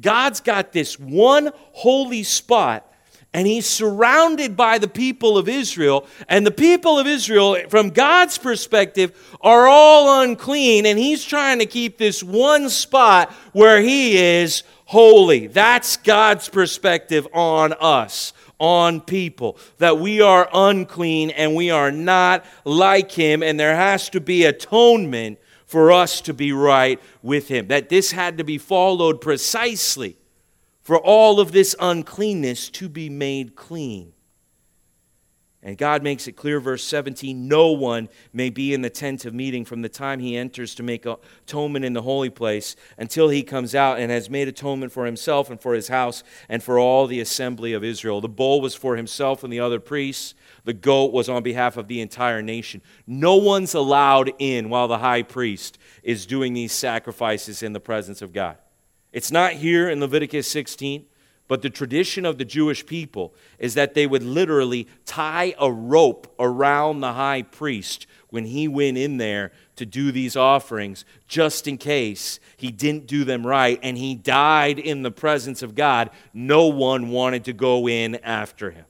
[0.00, 2.88] God's got this one holy spot
[3.36, 6.06] and he's surrounded by the people of Israel.
[6.26, 10.86] And the people of Israel, from God's perspective, are all unclean.
[10.86, 15.48] And he's trying to keep this one spot where he is holy.
[15.48, 19.58] That's God's perspective on us, on people.
[19.76, 23.42] That we are unclean and we are not like him.
[23.42, 27.66] And there has to be atonement for us to be right with him.
[27.66, 30.16] That this had to be followed precisely
[30.86, 34.12] for all of this uncleanness to be made clean.
[35.60, 39.34] And God makes it clear, verse 17 no one may be in the tent of
[39.34, 43.42] meeting from the time he enters to make atonement in the holy place until he
[43.42, 47.08] comes out and has made atonement for himself and for his house and for all
[47.08, 48.20] the assembly of Israel.
[48.20, 51.88] The bull was for himself and the other priests, the goat was on behalf of
[51.88, 52.80] the entire nation.
[53.08, 58.22] No one's allowed in while the high priest is doing these sacrifices in the presence
[58.22, 58.56] of God.
[59.16, 61.06] It's not here in Leviticus 16,
[61.48, 66.30] but the tradition of the Jewish people is that they would literally tie a rope
[66.38, 71.78] around the high priest when he went in there to do these offerings, just in
[71.78, 76.10] case he didn't do them right and he died in the presence of God.
[76.34, 78.84] No one wanted to go in after him.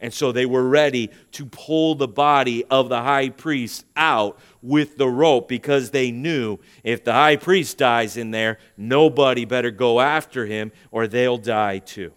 [0.00, 4.96] And so they were ready to pull the body of the high priest out with
[4.96, 10.00] the rope because they knew if the high priest dies in there, nobody better go
[10.00, 12.12] after him or they'll die too.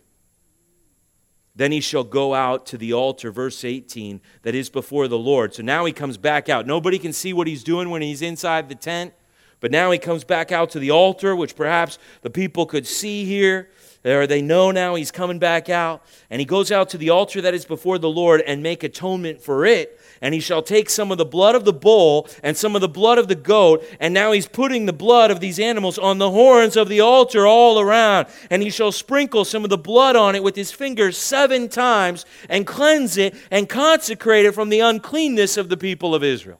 [1.56, 5.54] Then he shall go out to the altar, verse 18, that is before the Lord.
[5.54, 6.66] So now he comes back out.
[6.66, 9.14] Nobody can see what he's doing when he's inside the tent,
[9.60, 13.26] but now he comes back out to the altar, which perhaps the people could see
[13.26, 13.70] here
[14.06, 17.42] or they know now he's coming back out, and he goes out to the altar
[17.42, 20.00] that is before the Lord and make atonement for it.
[20.22, 22.88] And he shall take some of the blood of the bull and some of the
[22.88, 26.32] blood of the goat, and now he's putting the blood of these animals on the
[26.32, 28.28] horns of the altar all around.
[28.50, 32.26] And he shall sprinkle some of the blood on it with his fingers seven times,
[32.50, 36.60] and cleanse it and consecrate it from the uncleanness of the people of Israel.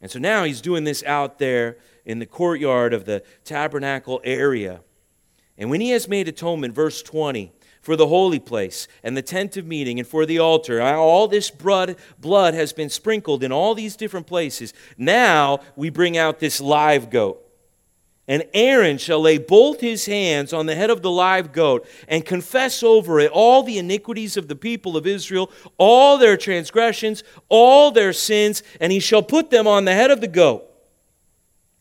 [0.00, 4.80] And so now he's doing this out there in the courtyard of the tabernacle area.
[5.58, 7.52] And when he has made atonement, verse 20,
[7.86, 11.52] for the holy place and the tent of meeting and for the altar, all this
[11.52, 11.94] blood,
[12.52, 14.74] has been sprinkled in all these different places.
[14.98, 17.40] Now we bring out this live goat.
[18.26, 22.26] And Aaron shall lay both his hands on the head of the live goat and
[22.26, 27.92] confess over it all the iniquities of the people of Israel, all their transgressions, all
[27.92, 30.64] their sins, and he shall put them on the head of the goat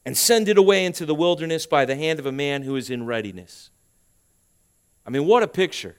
[0.05, 2.91] and send it away into the wilderness by the hand of a man who is
[2.91, 3.71] in readiness.
[5.05, 5.95] I mean, what a picture.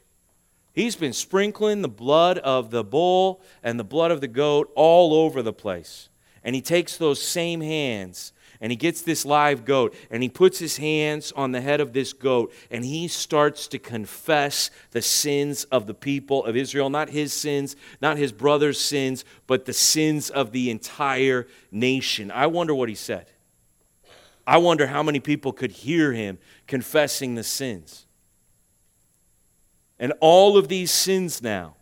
[0.73, 5.15] He's been sprinkling the blood of the bull and the blood of the goat all
[5.15, 6.09] over the place.
[6.45, 10.59] And he takes those same hands and he gets this live goat and he puts
[10.59, 15.65] his hands on the head of this goat and he starts to confess the sins
[15.65, 16.91] of the people of Israel.
[16.91, 22.31] Not his sins, not his brother's sins, but the sins of the entire nation.
[22.31, 23.27] I wonder what he said.
[24.47, 28.06] I wonder how many people could hear him confessing the sins.
[29.99, 31.77] And all of these sins now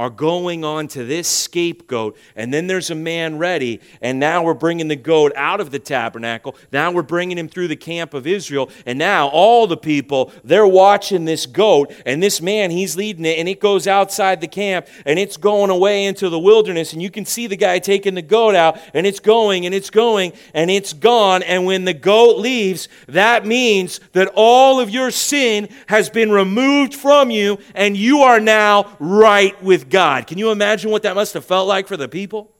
[0.00, 4.54] are going on to this scapegoat, and then there's a man ready, and now we're
[4.54, 6.56] bringing the goat out of the tabernacle.
[6.72, 10.66] Now we're bringing him through the camp of Israel, and now all the people, they're
[10.66, 14.86] watching this goat, and this man, he's leading it, and it goes outside the camp,
[15.04, 18.22] and it's going away into the wilderness, and you can see the guy taking the
[18.22, 22.38] goat out, and it's going, and it's going, and it's gone, and when the goat
[22.38, 28.20] leaves, that means that all of your sin has been removed from you, and you
[28.20, 30.26] are now right with God.
[30.26, 32.52] Can you imagine what that must have felt like for the people?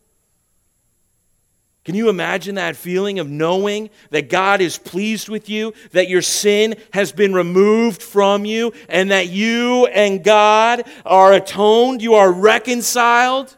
[1.85, 6.20] Can you imagine that feeling of knowing that God is pleased with you, that your
[6.20, 12.31] sin has been removed from you, and that you and God are atoned, you are
[12.31, 13.57] reconciled?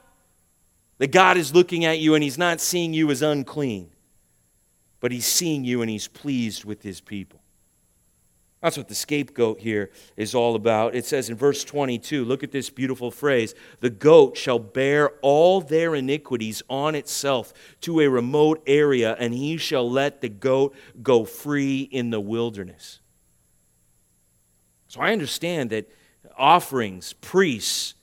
[0.99, 3.91] That God is looking at you and He's not seeing you as unclean,
[5.01, 7.41] but He's seeing you and He's pleased with His people.
[8.62, 10.94] That's what the scapegoat here is all about.
[10.94, 15.60] It says in verse 22, look at this beautiful phrase the goat shall bear all
[15.60, 21.24] their iniquities on itself to a remote area, and he shall let the goat go
[21.24, 23.00] free in the wilderness.
[24.86, 25.90] So I understand that
[26.38, 27.94] offerings, priests,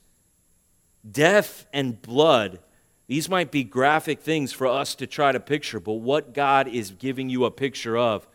[1.09, 2.59] death, and blood.
[3.07, 6.91] These might be graphic things for us to try to picture, but what God is
[6.91, 8.27] giving you a picture of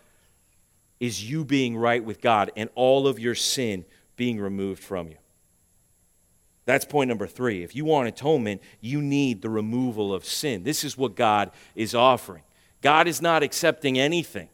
[1.00, 3.84] is you being right with God and all of your sin
[4.16, 5.16] being removed from you.
[6.66, 7.62] That's point number three.
[7.62, 10.62] If you want atonement, you need the removal of sin.
[10.62, 12.42] This is what God is offering.
[12.80, 14.48] God is not accepting anything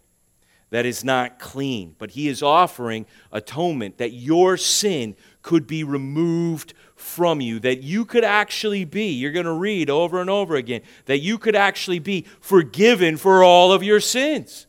[0.71, 6.75] that is not clean, but He is offering atonement that your sin could be removed
[6.95, 10.83] from you, that you could actually be, you're going to read over and over again,
[11.07, 14.67] that you could actually be forgiven for all of your sins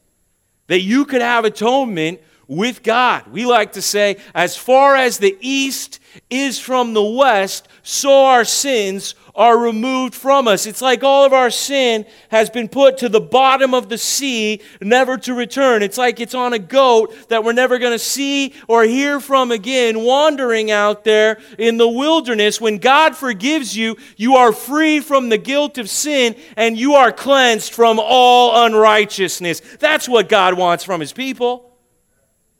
[0.67, 2.19] that you could have atonement
[2.51, 3.27] with God.
[3.31, 8.43] We like to say, as far as the east is from the west, so our
[8.43, 10.65] sins are removed from us.
[10.65, 14.59] It's like all of our sin has been put to the bottom of the sea,
[14.81, 15.81] never to return.
[15.81, 19.53] It's like it's on a goat that we're never going to see or hear from
[19.53, 22.59] again, wandering out there in the wilderness.
[22.59, 27.13] When God forgives you, you are free from the guilt of sin and you are
[27.13, 29.61] cleansed from all unrighteousness.
[29.79, 31.70] That's what God wants from his people.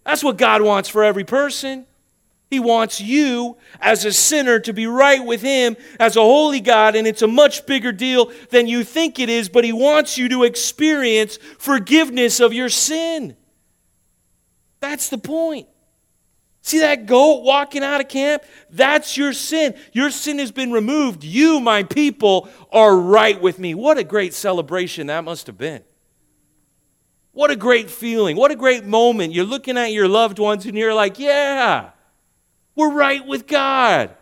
[0.05, 1.85] That's what God wants for every person.
[2.49, 6.97] He wants you as a sinner to be right with Him as a holy God,
[6.97, 10.27] and it's a much bigger deal than you think it is, but He wants you
[10.29, 13.37] to experience forgiveness of your sin.
[14.81, 15.67] That's the point.
[16.61, 18.43] See that goat walking out of camp?
[18.69, 19.73] That's your sin.
[19.93, 21.23] Your sin has been removed.
[21.23, 23.73] You, my people, are right with me.
[23.75, 25.83] What a great celebration that must have been.
[27.33, 28.35] What a great feeling.
[28.35, 29.33] What a great moment.
[29.33, 31.91] You're looking at your loved ones and you're like, yeah.
[32.75, 34.15] We're right with God.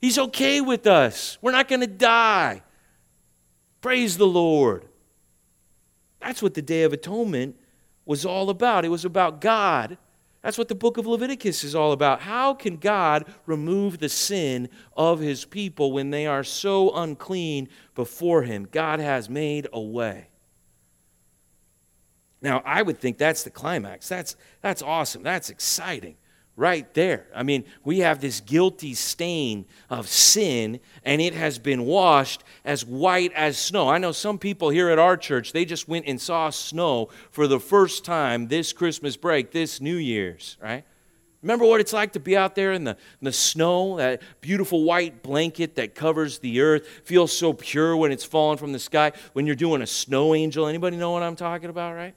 [0.00, 1.38] He's okay with us.
[1.40, 2.62] We're not going to die.
[3.80, 4.86] Praise the Lord.
[6.20, 7.56] That's what the Day of Atonement
[8.04, 8.84] was all about.
[8.84, 9.98] It was about God.
[10.42, 12.20] That's what the book of Leviticus is all about.
[12.20, 18.42] How can God remove the sin of his people when they are so unclean before
[18.42, 18.68] him?
[18.70, 20.28] God has made a way.
[22.44, 24.06] Now, I would think that's the climax.
[24.06, 25.22] That's, that's awesome.
[25.22, 26.16] That's exciting
[26.56, 27.26] right there.
[27.34, 32.84] I mean, we have this guilty stain of sin, and it has been washed as
[32.84, 33.88] white as snow.
[33.88, 37.46] I know some people here at our church, they just went and saw snow for
[37.48, 40.84] the first time this Christmas break, this New Year's, right?
[41.40, 44.84] Remember what it's like to be out there in the, in the snow, that beautiful
[44.84, 49.12] white blanket that covers the earth, feels so pure when it's falling from the sky,
[49.32, 50.66] when you're doing a snow angel.
[50.66, 52.14] Anybody know what I'm talking about, right?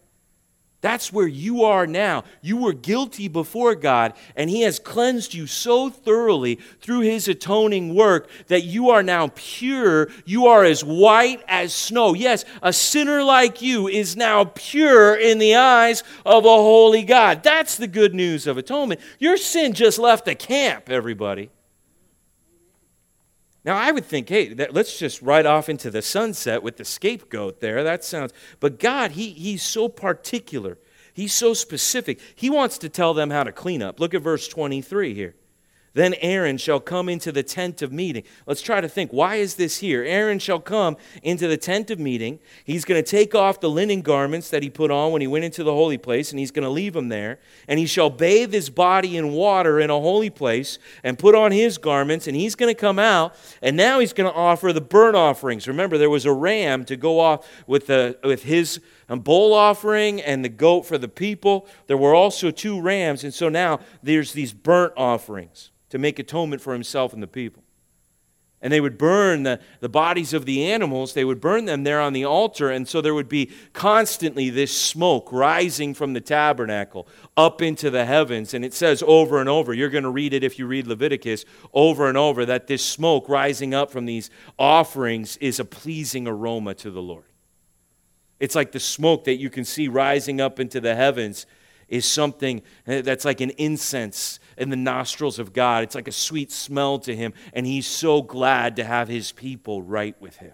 [0.81, 2.23] That's where you are now.
[2.41, 7.95] You were guilty before God, and He has cleansed you so thoroughly through His atoning
[7.95, 10.07] work that you are now pure.
[10.23, 12.13] You are as white as snow.
[12.13, 17.41] Yes, a sinner like you is now pure in the eyes of a holy God.
[17.41, 19.01] That's the good news of atonement.
[19.17, 21.49] Your sin just left the camp, everybody.
[23.67, 26.85] Now, I would think, hey, that, let's just ride off into the sunset with the
[26.85, 27.83] scapegoat there.
[27.83, 30.77] That sounds, but God, he, He's so particular.
[31.13, 32.21] He's so specific.
[32.33, 33.99] He wants to tell them how to clean up.
[33.99, 35.35] Look at verse 23 here.
[35.97, 38.21] Then Aaron shall come into the tent of meeting.
[38.45, 40.03] Let's try to think why is this here?
[40.03, 42.37] Aaron shall come into the tent of meeting.
[42.63, 45.43] He's going to take off the linen garments that he put on when he went
[45.43, 47.39] into the holy place, and he's going to leave them there.
[47.67, 51.51] And he shall bathe his body in water in a holy place and put on
[51.51, 53.33] his garments, and he's going to come out.
[53.63, 55.67] And now he's going to offer the burnt offerings.
[55.67, 58.79] Remember, there was a ram to go off with, the, with his
[59.09, 61.67] um, bull offering and the goat for the people.
[61.87, 66.61] There were also two rams, and so now there's these burnt offerings to make atonement
[66.61, 67.63] for himself and the people.
[68.59, 72.01] And they would burn the, the bodies of the animals, they would burn them there
[72.01, 72.71] on the altar.
[72.71, 78.03] And so there would be constantly this smoke rising from the tabernacle up into the
[78.03, 78.55] heavens.
[78.55, 81.45] And it says over and over, you're going to read it if you read Leviticus,
[81.71, 86.73] over and over, that this smoke rising up from these offerings is a pleasing aroma
[86.75, 87.25] to the Lord.
[88.39, 91.45] It's like the smoke that you can see rising up into the heavens
[91.87, 95.83] is something eh, that's like an incense in the nostrils of God.
[95.83, 99.81] It's like a sweet smell to him, and he's so glad to have his people
[99.81, 100.53] right with him.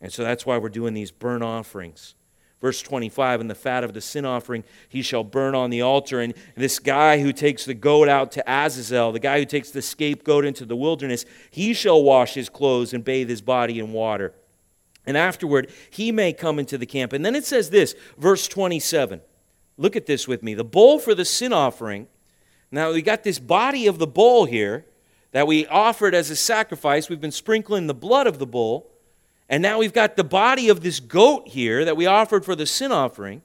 [0.00, 2.14] And so that's why we're doing these burnt offerings.
[2.60, 6.20] Verse 25, and the fat of the sin offering he shall burn on the altar.
[6.20, 9.82] And this guy who takes the goat out to Azazel, the guy who takes the
[9.82, 14.34] scapegoat into the wilderness, he shall wash his clothes and bathe his body in water.
[15.06, 17.12] And afterward, he may come into the camp.
[17.12, 19.20] And then it says this, verse 27.
[19.76, 20.54] Look at this with me.
[20.54, 22.06] The bull for the sin offering
[22.74, 24.84] now we got this body of the bull here
[25.30, 27.08] that we offered as a sacrifice.
[27.08, 28.90] We've been sprinkling the blood of the bull.
[29.48, 32.66] And now we've got the body of this goat here that we offered for the
[32.66, 33.42] sin offering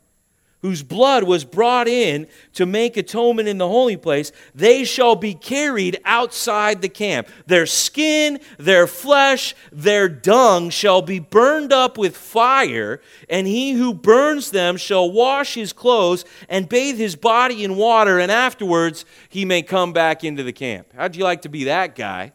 [0.62, 5.34] whose blood was brought in to make atonement in the holy place, they shall be
[5.34, 7.28] carried outside the camp.
[7.46, 13.94] Their skin, their flesh, their dung shall be burned up with fire, and he who
[13.94, 19.46] burns them shall wash his clothes and bathe his body in water, and afterwards he
[19.46, 20.88] may come back into the camp.
[20.96, 22.34] How'd you like to be that guy?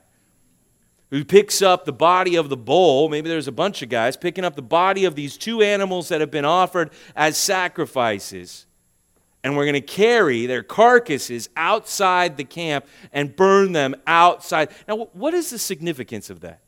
[1.14, 3.08] Who picks up the body of the bull.
[3.08, 6.20] Maybe there's a bunch of guys picking up the body of these two animals that
[6.20, 8.66] have been offered as sacrifices.
[9.44, 14.70] And we're going to carry their carcasses outside the camp and burn them outside.
[14.88, 16.62] Now, what is the significance of that?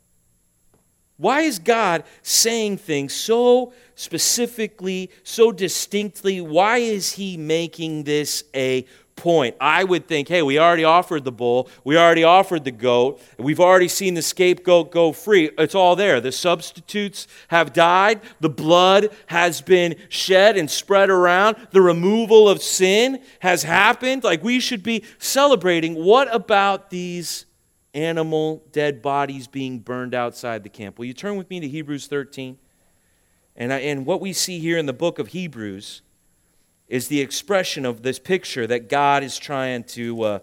[1.17, 6.41] Why is God saying things so specifically, so distinctly?
[6.41, 8.87] Why is He making this a
[9.17, 9.57] point.
[9.61, 13.61] I would think, hey, we already offered the bull, we already offered the goat, we've
[13.61, 15.51] already seen the scapegoat go free.
[15.59, 16.21] It's all there.
[16.21, 22.63] The substitutes have died, the blood has been shed and spread around, the removal of
[22.63, 24.23] sin has happened.
[24.23, 25.95] Like we should be celebrating.
[25.95, 27.47] What about these
[27.95, 30.99] animal dead bodies being burned outside the camp?
[30.99, 32.59] Will you turn with me to Hebrews 13?
[33.57, 36.03] And, I, and what we see here in the book of Hebrews
[36.89, 40.39] is the expression of this picture that God is trying to, uh,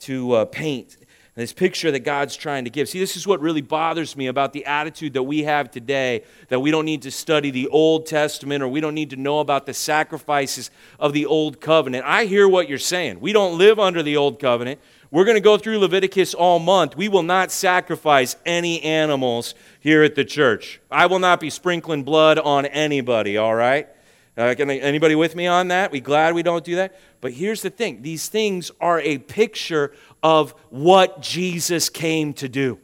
[0.00, 0.96] to uh, paint.
[1.38, 2.88] This picture that God's trying to give.
[2.88, 6.58] See, this is what really bothers me about the attitude that we have today that
[6.58, 9.64] we don't need to study the Old Testament or we don't need to know about
[9.64, 12.04] the sacrifices of the Old Covenant.
[12.04, 13.20] I hear what you're saying.
[13.20, 14.80] We don't live under the Old Covenant.
[15.12, 16.96] We're going to go through Leviticus all month.
[16.96, 20.80] We will not sacrifice any animals here at the church.
[20.90, 23.88] I will not be sprinkling blood on anybody, all right?
[24.38, 25.90] Uh, anybody with me on that?
[25.90, 26.96] We glad we don't do that?
[27.20, 32.78] But here's the thing these things are a picture of what Jesus came to do.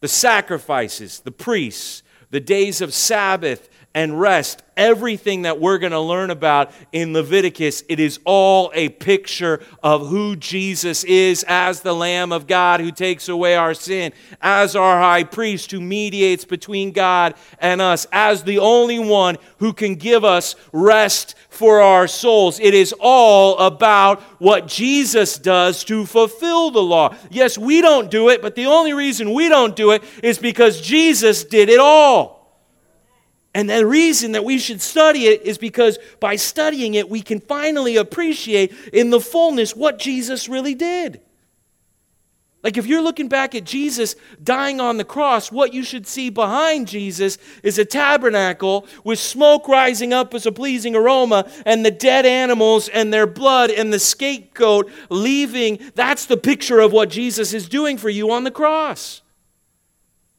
[0.00, 5.98] The sacrifices, the priests, the days of Sabbath and rest, everything that we're going to
[5.98, 11.94] learn about in Leviticus, it is all a picture of who Jesus is as the
[11.94, 16.92] Lamb of God who takes away our sin, as our high priest who mediates between
[16.92, 22.60] God and us, as the only one who can give us rest for our souls.
[22.60, 27.14] It is all about what Jesus does to fulfill the law.
[27.30, 30.82] Yes, we don't do it, but the only reason we don't do it is because
[30.82, 32.35] Jesus did it all.
[33.56, 37.40] And the reason that we should study it is because by studying it, we can
[37.40, 41.22] finally appreciate in the fullness what Jesus really did.
[42.62, 46.28] Like, if you're looking back at Jesus dying on the cross, what you should see
[46.28, 51.90] behind Jesus is a tabernacle with smoke rising up as a pleasing aroma, and the
[51.90, 55.78] dead animals and their blood and the scapegoat leaving.
[55.94, 59.22] That's the picture of what Jesus is doing for you on the cross.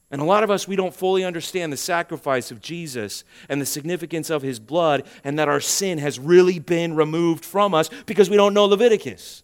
[0.10, 3.66] And a lot of us, we don't fully understand the sacrifice of Jesus and the
[3.66, 8.30] significance of his blood, and that our sin has really been removed from us because
[8.30, 9.44] we don't know Leviticus.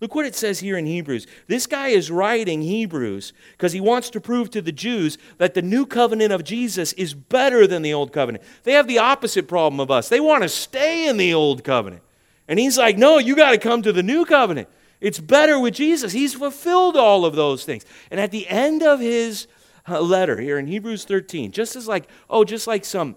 [0.00, 1.26] Look what it says here in Hebrews.
[1.48, 5.62] This guy is writing Hebrews because he wants to prove to the Jews that the
[5.62, 8.44] new covenant of Jesus is better than the old covenant.
[8.62, 10.08] They have the opposite problem of us.
[10.08, 12.02] They want to stay in the old covenant.
[12.46, 14.68] And he's like, no, you got to come to the new covenant.
[15.00, 16.12] It's better with Jesus.
[16.12, 17.84] He's fulfilled all of those things.
[18.10, 19.48] And at the end of his
[19.88, 23.16] letter here in Hebrews 13, just as like, oh, just like some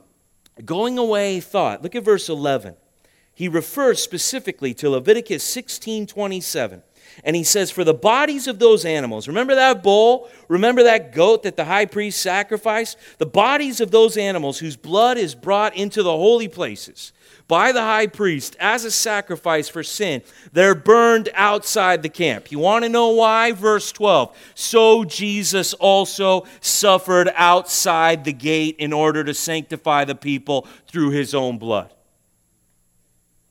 [0.65, 1.81] going away thought.
[1.81, 2.75] Look at verse 11.
[3.33, 6.83] He refers specifically to Leviticus 16 27.
[7.23, 10.29] And he says, For the bodies of those animals, remember that bull?
[10.47, 12.97] Remember that goat that the high priest sacrificed?
[13.17, 17.13] The bodies of those animals whose blood is brought into the holy places
[17.51, 20.21] by the high priest as a sacrifice for sin,
[20.53, 22.49] they're burned outside the camp.
[22.49, 23.51] You want to know why?
[23.51, 24.33] Verse 12.
[24.55, 31.35] So Jesus also suffered outside the gate in order to sanctify the people through his
[31.35, 31.93] own blood.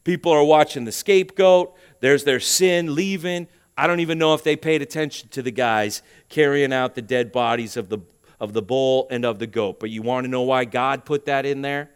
[0.03, 3.49] People are watching the scapegoat, there's their sin leaving.
[3.77, 7.33] I don't even know if they paid attention to the guys carrying out the dead
[7.33, 7.99] bodies of the,
[8.41, 9.79] of the bull and of the goat.
[9.79, 11.91] But you want to know why God put that in there?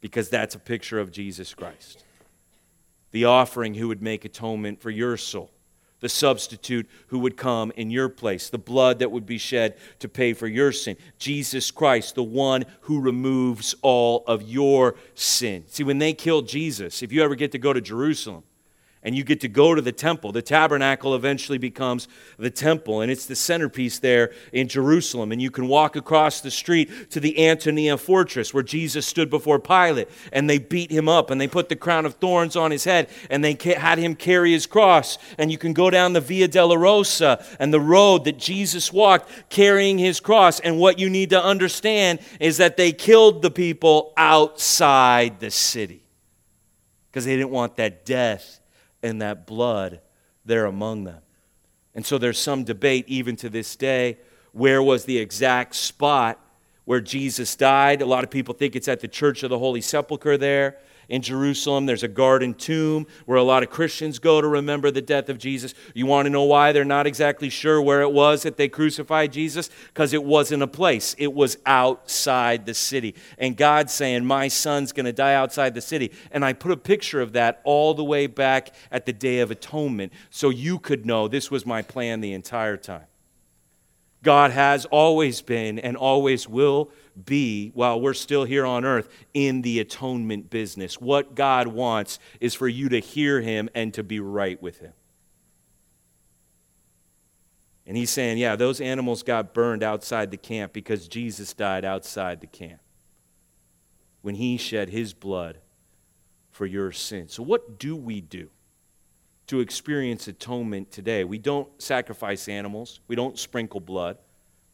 [0.00, 2.04] Because that's a picture of Jesus Christ.
[3.10, 5.50] The offering who would make atonement for your soul,
[6.00, 10.08] the substitute who would come in your place, the blood that would be shed to
[10.08, 10.96] pay for your sin.
[11.18, 15.64] Jesus Christ, the one who removes all of your sin.
[15.66, 18.44] See, when they killed Jesus, if you ever get to go to Jerusalem,
[19.02, 20.32] and you get to go to the temple.
[20.32, 25.30] The tabernacle eventually becomes the temple, and it's the centerpiece there in Jerusalem.
[25.30, 29.58] And you can walk across the street to the Antonia fortress where Jesus stood before
[29.60, 32.84] Pilate, and they beat him up, and they put the crown of thorns on his
[32.84, 35.18] head, and they had him carry his cross.
[35.38, 39.98] And you can go down the Via Dolorosa and the road that Jesus walked carrying
[39.98, 40.58] his cross.
[40.60, 46.02] And what you need to understand is that they killed the people outside the city
[47.10, 48.57] because they didn't want that death
[49.02, 50.00] and that blood
[50.44, 51.20] there among them.
[51.94, 54.18] And so there's some debate even to this day
[54.52, 56.40] where was the exact spot
[56.84, 58.02] where Jesus died.
[58.02, 60.78] A lot of people think it's at the Church of the Holy Sepulchre there
[61.08, 61.86] in Jerusalem.
[61.86, 65.38] There's a garden tomb where a lot of Christians go to remember the death of
[65.38, 65.74] Jesus.
[65.94, 69.32] You want to know why they're not exactly sure where it was that they crucified
[69.32, 69.70] Jesus?
[69.88, 73.14] Because it wasn't a place, it was outside the city.
[73.38, 76.12] And God's saying, My son's going to die outside the city.
[76.30, 79.50] And I put a picture of that all the way back at the Day of
[79.50, 83.04] Atonement so you could know this was my plan the entire time.
[84.22, 86.90] God has always been and always will
[87.24, 91.00] be, while we're still here on earth, in the atonement business.
[91.00, 94.92] What God wants is for you to hear Him and to be right with Him.
[97.86, 102.40] And He's saying, yeah, those animals got burned outside the camp because Jesus died outside
[102.40, 102.80] the camp
[104.22, 105.58] when He shed His blood
[106.50, 107.28] for your sin.
[107.28, 108.50] So, what do we do?
[109.48, 111.24] to experience atonement today.
[111.24, 114.18] We don't sacrifice animals, we don't sprinkle blood.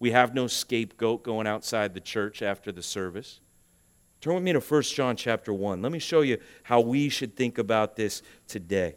[0.05, 3.41] We have no scapegoat going outside the church after the service.
[4.21, 5.81] Turn with me to 1 John chapter 1.
[5.81, 8.97] Let me show you how we should think about this today.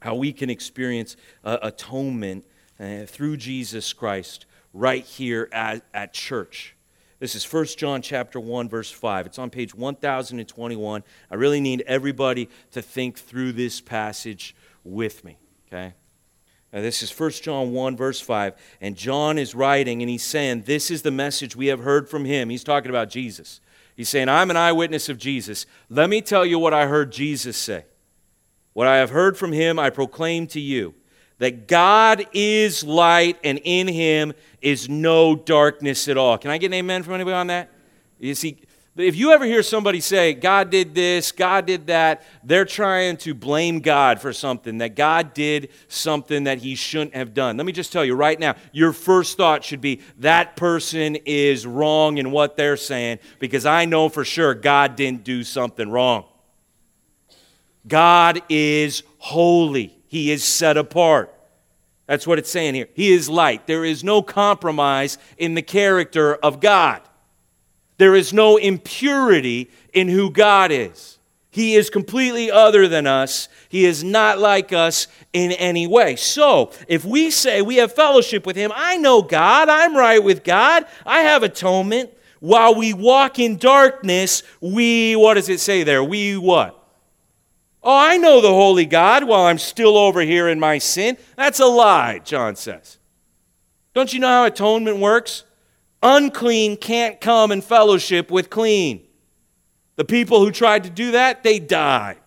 [0.00, 2.46] How we can experience uh, atonement
[2.78, 6.76] uh, through Jesus Christ right here at, at church.
[7.18, 9.26] This is 1 John chapter 1 verse 5.
[9.26, 11.02] It's on page 1021.
[11.32, 14.54] I really need everybody to think through this passage
[14.84, 15.94] with me, okay?
[16.72, 18.54] Now, this is 1 John 1, verse 5.
[18.80, 22.24] And John is writing and he's saying, This is the message we have heard from
[22.24, 22.48] him.
[22.48, 23.60] He's talking about Jesus.
[23.94, 25.66] He's saying, I'm an eyewitness of Jesus.
[25.90, 27.84] Let me tell you what I heard Jesus say.
[28.72, 30.94] What I have heard from him, I proclaim to you
[31.38, 36.38] that God is light and in him is no darkness at all.
[36.38, 37.68] Can I get an amen from anybody on that?
[38.18, 38.62] You see,
[38.96, 43.32] if you ever hear somebody say, God did this, God did that, they're trying to
[43.32, 47.56] blame God for something, that God did something that he shouldn't have done.
[47.56, 51.66] Let me just tell you right now, your first thought should be, that person is
[51.66, 56.26] wrong in what they're saying, because I know for sure God didn't do something wrong.
[57.88, 61.34] God is holy, he is set apart.
[62.06, 62.88] That's what it's saying here.
[62.92, 63.66] He is light.
[63.66, 67.00] There is no compromise in the character of God.
[68.02, 71.20] There is no impurity in who God is.
[71.50, 73.48] He is completely other than us.
[73.68, 76.16] He is not like us in any way.
[76.16, 80.42] So, if we say we have fellowship with Him, I know God, I'm right with
[80.42, 82.10] God, I have atonement.
[82.40, 86.02] While we walk in darkness, we, what does it say there?
[86.02, 86.84] We what?
[87.84, 91.16] Oh, I know the holy God while I'm still over here in my sin.
[91.36, 92.98] That's a lie, John says.
[93.94, 95.44] Don't you know how atonement works?
[96.02, 99.06] Unclean can't come and fellowship with clean.
[99.96, 102.18] The people who tried to do that, they died.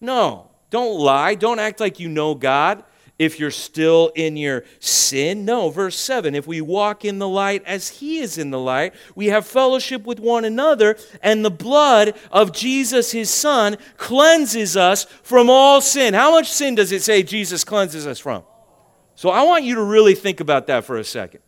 [0.00, 1.34] No, don't lie.
[1.34, 2.84] Don't act like you know God
[3.18, 5.44] if you're still in your sin.
[5.44, 8.94] No, verse 7 if we walk in the light as He is in the light,
[9.14, 15.04] we have fellowship with one another, and the blood of Jesus, His Son, cleanses us
[15.22, 16.14] from all sin.
[16.14, 18.44] How much sin does it say Jesus cleanses us from?
[19.14, 21.40] So I want you to really think about that for a second.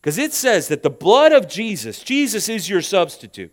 [0.00, 3.52] Because it says that the blood of Jesus, Jesus is your substitute.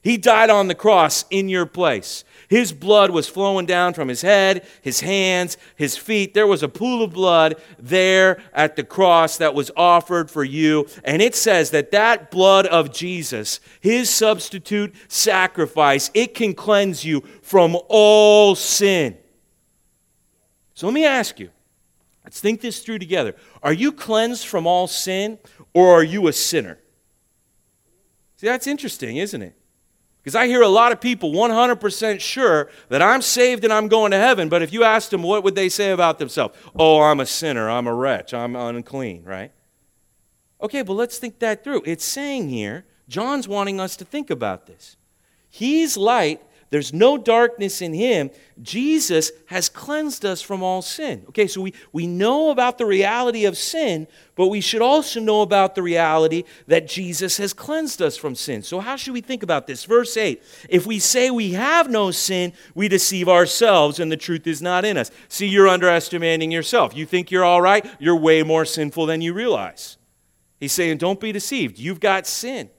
[0.00, 2.24] He died on the cross in your place.
[2.48, 6.34] His blood was flowing down from his head, his hands, his feet.
[6.34, 10.86] There was a pool of blood there at the cross that was offered for you.
[11.04, 17.22] And it says that that blood of Jesus, his substitute sacrifice, it can cleanse you
[17.42, 19.18] from all sin.
[20.74, 21.50] So let me ask you
[22.28, 23.34] let's think this through together.
[23.62, 25.38] Are you cleansed from all sin
[25.72, 26.78] or are you a sinner?
[28.36, 29.54] See, that's interesting, isn't it?
[30.18, 34.10] Because I hear a lot of people 100% sure that I'm saved and I'm going
[34.10, 36.54] to heaven, but if you asked them, what would they say about themselves?
[36.78, 39.50] Oh, I'm a sinner, I'm a wretch, I'm unclean, right?
[40.60, 41.80] Okay, but let's think that through.
[41.86, 44.98] It's saying here, John's wanting us to think about this.
[45.48, 48.30] He's light there's no darkness in him.
[48.60, 51.24] Jesus has cleansed us from all sin.
[51.30, 55.40] Okay, so we, we know about the reality of sin, but we should also know
[55.40, 58.62] about the reality that Jesus has cleansed us from sin.
[58.62, 59.84] So, how should we think about this?
[59.84, 64.46] Verse 8 If we say we have no sin, we deceive ourselves, and the truth
[64.46, 65.10] is not in us.
[65.28, 66.94] See, you're underestimating yourself.
[66.94, 69.96] You think you're all right, you're way more sinful than you realize.
[70.60, 71.78] He's saying, Don't be deceived.
[71.78, 72.70] You've got sin.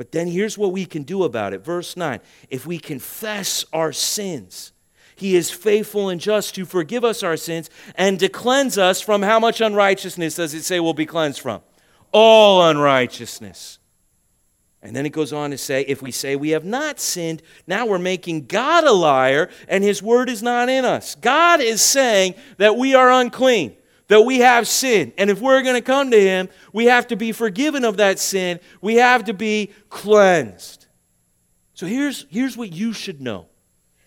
[0.00, 1.62] But then here's what we can do about it.
[1.62, 4.72] Verse 9 If we confess our sins,
[5.14, 9.20] he is faithful and just to forgive us our sins and to cleanse us from
[9.20, 11.60] how much unrighteousness does it say we'll be cleansed from?
[12.12, 13.78] All unrighteousness.
[14.80, 17.84] And then it goes on to say, if we say we have not sinned, now
[17.84, 21.14] we're making God a liar and his word is not in us.
[21.16, 23.76] God is saying that we are unclean
[24.10, 25.12] that we have sin.
[25.16, 28.18] And if we're going to come to Him, we have to be forgiven of that
[28.18, 28.58] sin.
[28.80, 30.86] We have to be cleansed.
[31.74, 33.46] So here's, here's what you should know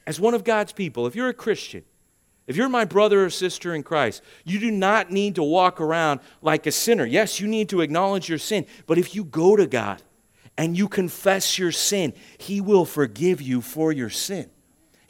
[0.06, 1.08] as one of God's people.
[1.08, 1.86] If you're a Christian,
[2.48, 6.20] if you're my brother or sister in Christ, you do not need to walk around
[6.42, 7.06] like a sinner.
[7.06, 10.02] Yes, you need to acknowledge your sin, but if you go to God
[10.58, 14.50] and you confess your sin, He will forgive you for your sin.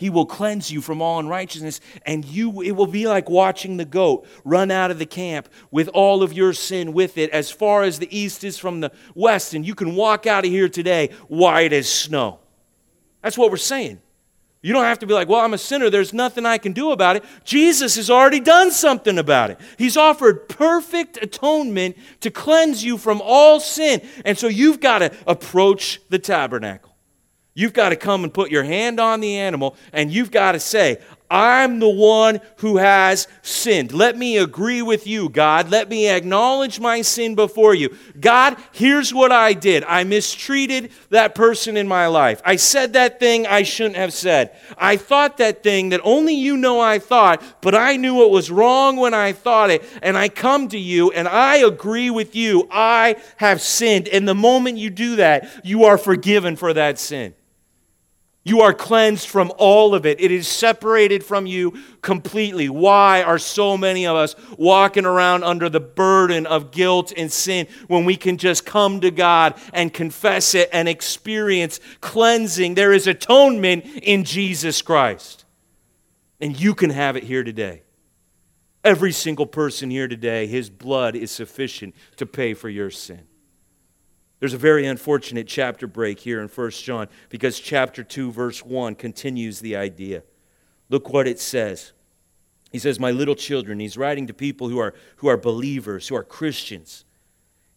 [0.03, 3.85] He will cleanse you from all unrighteousness, and you it will be like watching the
[3.85, 7.83] goat run out of the camp with all of your sin with it, as far
[7.83, 11.11] as the east is from the west, and you can walk out of here today
[11.29, 12.41] white as snow.
[13.21, 14.01] That's what we're saying.
[14.61, 15.89] You don't have to be like, well, I'm a sinner.
[15.89, 17.23] There's nothing I can do about it.
[17.45, 19.59] Jesus has already done something about it.
[19.77, 24.01] He's offered perfect atonement to cleanse you from all sin.
[24.25, 26.92] And so you've got to approach the tabernacle.
[27.55, 30.59] You've got to come and put your hand on the animal and you've got to
[30.59, 30.97] say,
[31.29, 33.91] I'm the one who has sinned.
[33.91, 35.69] Let me agree with you, God.
[35.69, 37.95] Let me acknowledge my sin before you.
[38.19, 39.83] God, here's what I did.
[39.85, 42.41] I mistreated that person in my life.
[42.45, 44.55] I said that thing I shouldn't have said.
[44.77, 48.51] I thought that thing that only you know I thought, but I knew it was
[48.51, 49.83] wrong when I thought it.
[50.03, 52.67] And I come to you and I agree with you.
[52.71, 54.07] I have sinned.
[54.07, 57.33] And the moment you do that, you are forgiven for that sin.
[58.45, 60.19] You are cleansed from all of it.
[60.19, 62.67] It is separated from you completely.
[62.67, 67.67] Why are so many of us walking around under the burden of guilt and sin
[67.87, 72.75] when we can just come to God and confess it and experience cleansing?
[72.75, 75.45] There is atonement in Jesus Christ.
[76.41, 77.83] And you can have it here today.
[78.83, 83.25] Every single person here today, his blood is sufficient to pay for your sin.
[84.43, 88.95] There's a very unfortunate chapter break here in 1 John because chapter 2, verse 1
[88.95, 90.23] continues the idea.
[90.89, 91.93] Look what it says.
[92.69, 96.15] He says, My little children, he's writing to people who are, who are believers, who
[96.15, 97.05] are Christians.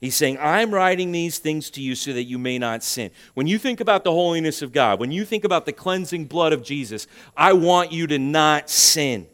[0.01, 3.13] He's saying, I'm writing these things to you so that you may not sin.
[3.35, 6.53] When you think about the holiness of God, when you think about the cleansing blood
[6.53, 7.07] of Jesus,
[7.37, 9.29] I want you to not sin.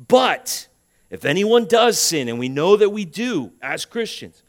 [0.00, 0.68] But
[1.10, 4.42] if anyone does sin, and we know that we do as Christians,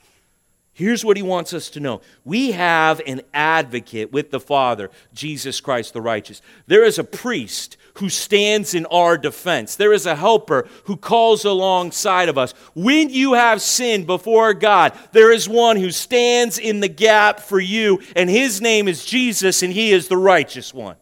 [0.79, 5.59] Here's what he wants us to know we have an advocate with the Father, Jesus
[5.59, 6.41] Christ the righteous.
[6.67, 11.43] There is a priest who stands in our defense, there is a helper who calls
[11.43, 12.53] alongside of us.
[12.75, 17.59] When you have sinned before God, there is one who stands in the gap for
[17.59, 20.95] you, and his name is Jesus, and he is the righteous one.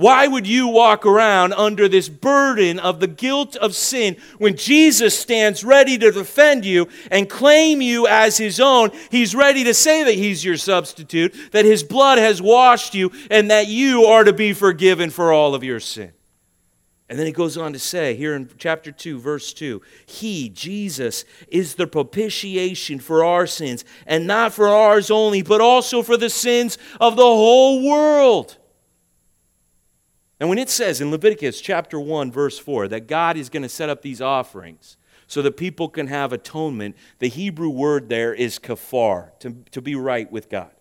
[0.00, 5.18] Why would you walk around under this burden of the guilt of sin when Jesus
[5.18, 8.92] stands ready to defend you and claim you as his own?
[9.10, 13.50] He's ready to say that he's your substitute, that his blood has washed you, and
[13.50, 16.12] that you are to be forgiven for all of your sin.
[17.10, 21.26] And then he goes on to say here in chapter 2, verse 2 He, Jesus,
[21.48, 26.30] is the propitiation for our sins, and not for ours only, but also for the
[26.30, 28.56] sins of the whole world.
[30.40, 33.68] And when it says in Leviticus chapter 1, verse 4, that God is going to
[33.68, 38.58] set up these offerings so that people can have atonement, the Hebrew word there is
[38.58, 40.72] kafar, to, to be right with God.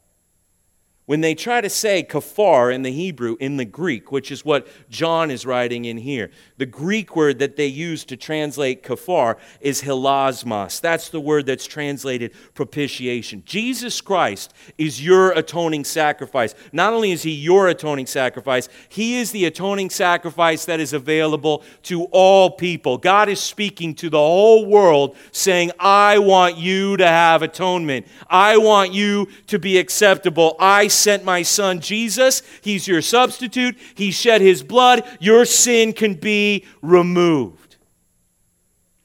[1.10, 4.68] When they try to say kafar in the Hebrew, in the Greek, which is what
[4.92, 9.82] John is writing in here, the Greek word that they use to translate kafar is
[9.82, 10.80] hilasmos.
[10.80, 13.42] That's the word that's translated propitiation.
[13.44, 16.54] Jesus Christ is your atoning sacrifice.
[16.72, 21.64] Not only is he your atoning sacrifice, he is the atoning sacrifice that is available
[21.86, 23.00] to all people.
[23.00, 28.06] God is speaking to the whole world saying, I want you to have atonement.
[28.30, 30.56] I want you to be acceptable.
[30.60, 32.42] I sent my son Jesus.
[32.62, 33.78] He's your substitute.
[33.96, 35.04] He shed his blood.
[35.20, 37.78] Your sin can be removed.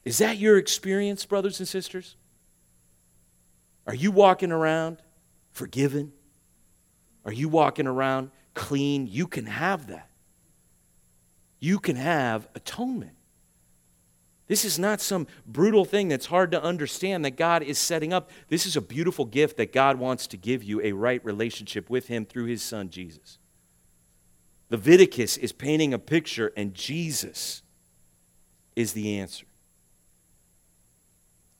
[0.03, 2.15] Is that your experience, brothers and sisters?
[3.87, 4.97] Are you walking around
[5.51, 6.11] forgiven?
[7.23, 9.07] Are you walking around clean?
[9.07, 10.09] You can have that.
[11.59, 13.14] You can have atonement.
[14.47, 18.29] This is not some brutal thing that's hard to understand that God is setting up.
[18.47, 22.07] This is a beautiful gift that God wants to give you a right relationship with
[22.07, 23.39] Him through His Son, Jesus.
[24.69, 27.63] Leviticus is painting a picture, and Jesus
[28.75, 29.45] is the answer.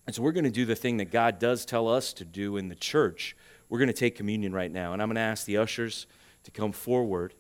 [0.06, 2.58] And so we're going to do the thing that God does tell us to do
[2.58, 3.36] in the church.
[3.70, 6.06] We're going to take communion right now, and I'm going to ask the ushers
[6.44, 7.34] to come forward,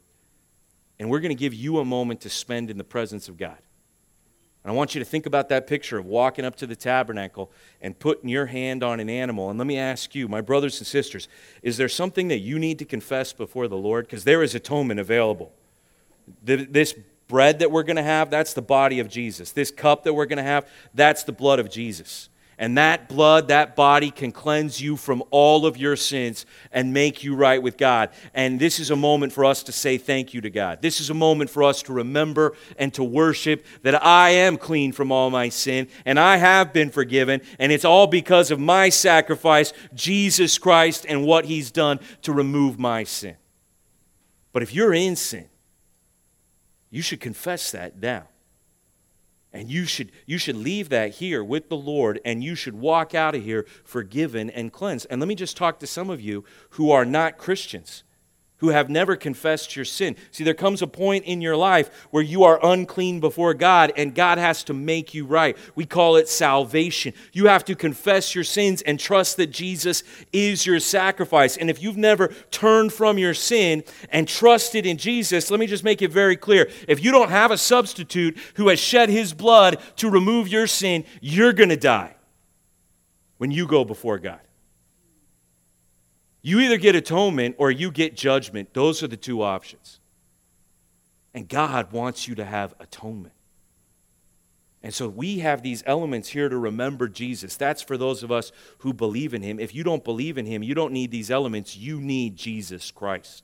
[0.97, 3.59] and we're going to give you a moment to spend in the presence of God.
[4.65, 7.51] And I want you to think about that picture of walking up to the tabernacle
[7.83, 9.51] and putting your hand on an animal.
[9.51, 11.27] And let me ask you, my brothers and sisters,
[11.61, 14.07] is there something that you need to confess before the Lord?
[14.07, 15.53] Because there is atonement available.
[16.41, 16.95] This
[17.27, 19.51] bread that we're going to have, that's the body of Jesus.
[19.51, 22.29] This cup that we're going to have, that's the blood of Jesus.
[22.57, 27.23] And that blood, that body can cleanse you from all of your sins and make
[27.23, 28.11] you right with God.
[28.33, 30.81] And this is a moment for us to say thank you to God.
[30.81, 34.93] This is a moment for us to remember and to worship that I am clean
[34.93, 37.41] from all my sin and I have been forgiven.
[37.59, 42.79] And it's all because of my sacrifice, Jesus Christ, and what he's done to remove
[42.79, 43.35] my sin.
[44.53, 45.49] But if you're in sin,
[46.89, 48.29] you should confess that now.
[49.55, 53.15] And you should, you should leave that here with the Lord, and you should walk
[53.15, 55.07] out of here forgiven and cleansed.
[55.09, 58.03] And let me just talk to some of you who are not Christians
[58.57, 60.15] who have never confessed your sin.
[60.31, 64.15] See, there comes a point in your life where you are unclean before God and
[64.15, 65.57] God has to make you right.
[65.75, 67.13] We call it salvation.
[67.33, 71.57] You have to confess your sins and trust that Jesus is your sacrifice.
[71.57, 75.83] And if you've never turned from your sin and trusted in Jesus, let me just
[75.83, 76.69] make it very clear.
[76.87, 81.03] If you don't have a substitute who has shed his blood to remove your sin,
[81.19, 82.15] you're going to die
[83.37, 84.39] when you go before God.
[86.45, 88.75] You either get atonement or you get judgment.
[88.75, 89.99] Those are the two options.
[91.33, 93.33] And God wants you to have atonement.
[94.83, 97.57] And so we have these elements here to remember Jesus.
[97.57, 99.59] That's for those of us who believe in him.
[99.59, 101.75] If you don't believe in him, you don't need these elements.
[101.75, 103.43] You need Jesus Christ.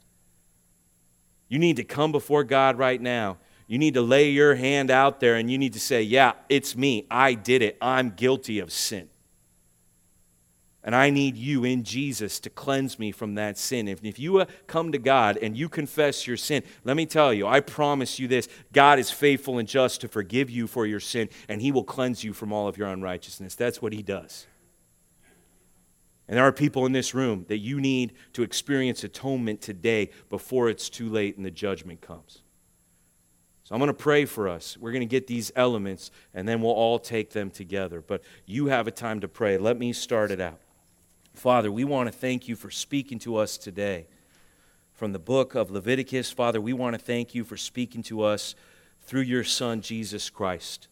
[1.49, 3.39] You need to come before God right now.
[3.65, 6.77] You need to lay your hand out there and you need to say, Yeah, it's
[6.77, 7.07] me.
[7.09, 7.79] I did it.
[7.81, 9.09] I'm guilty of sin.
[10.83, 13.87] And I need you in Jesus to cleanse me from that sin.
[13.87, 17.31] If, if you uh, come to God and you confess your sin, let me tell
[17.31, 20.99] you, I promise you this God is faithful and just to forgive you for your
[20.99, 23.53] sin, and He will cleanse you from all of your unrighteousness.
[23.53, 24.47] That's what He does.
[26.27, 30.69] And there are people in this room that you need to experience atonement today before
[30.69, 32.41] it's too late and the judgment comes.
[33.65, 34.77] So I'm going to pray for us.
[34.77, 38.01] We're going to get these elements, and then we'll all take them together.
[38.01, 39.57] But you have a time to pray.
[39.57, 40.59] Let me start it out.
[41.33, 44.07] Father, we want to thank you for speaking to us today
[44.93, 46.29] from the book of Leviticus.
[46.31, 48.53] Father, we want to thank you for speaking to us
[49.01, 50.87] through your Son, Jesus Christ,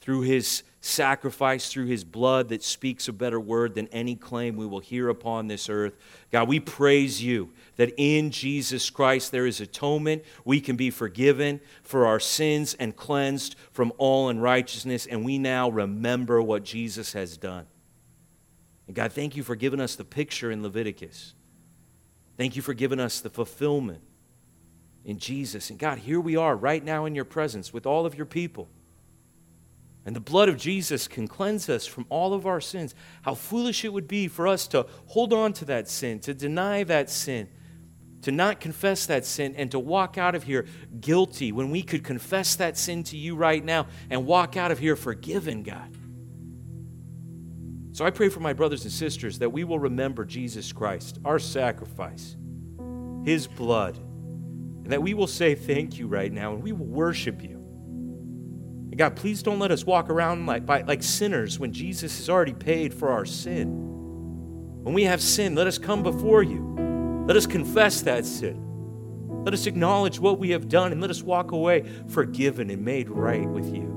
[0.00, 4.64] through his sacrifice, through his blood that speaks a better word than any claim we
[4.64, 5.94] will hear upon this earth.
[6.30, 10.24] God, we praise you that in Jesus Christ there is atonement.
[10.44, 15.68] We can be forgiven for our sins and cleansed from all unrighteousness, and we now
[15.68, 17.66] remember what Jesus has done.
[18.86, 21.34] And God, thank you for giving us the picture in Leviticus.
[22.36, 24.02] Thank you for giving us the fulfillment
[25.04, 25.70] in Jesus.
[25.70, 28.68] And God, here we are right now in your presence with all of your people.
[30.04, 32.94] And the blood of Jesus can cleanse us from all of our sins.
[33.22, 36.84] How foolish it would be for us to hold on to that sin, to deny
[36.84, 37.48] that sin,
[38.22, 40.66] to not confess that sin, and to walk out of here
[41.00, 44.78] guilty when we could confess that sin to you right now and walk out of
[44.78, 45.96] here forgiven, God.
[47.96, 51.38] So I pray for my brothers and sisters that we will remember Jesus Christ, our
[51.38, 52.36] sacrifice,
[53.24, 57.42] his blood, and that we will say thank you right now and we will worship
[57.42, 57.54] you.
[57.54, 62.52] And God, please don't let us walk around like, like sinners when Jesus has already
[62.52, 63.70] paid for our sin.
[64.82, 68.62] When we have sin, let us come before you Let us confess that sin.
[69.42, 73.08] Let us acknowledge what we have done and let us walk away forgiven and made
[73.08, 73.95] right with you.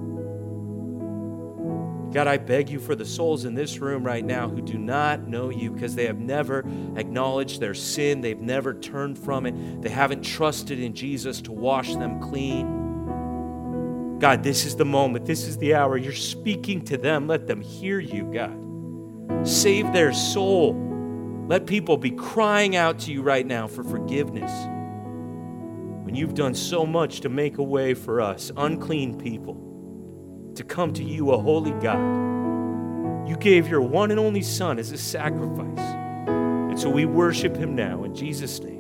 [2.12, 5.28] God, I beg you for the souls in this room right now who do not
[5.28, 6.66] know you because they have never
[6.96, 11.94] acknowledged their sin, they've never turned from it, they haven't trusted in Jesus to wash
[11.94, 14.18] them clean.
[14.18, 15.98] God, this is the moment, this is the hour.
[15.98, 17.28] You're speaking to them.
[17.28, 19.48] Let them hear you, God.
[19.48, 20.74] Save their soul.
[21.48, 24.52] Let people be crying out to you right now for forgiveness.
[26.04, 29.69] When you've done so much to make a way for us, unclean people
[30.60, 33.30] to come to you, a holy God.
[33.30, 35.80] You gave your one and only Son as a sacrifice.
[35.80, 38.79] And so we worship him now in Jesus' name.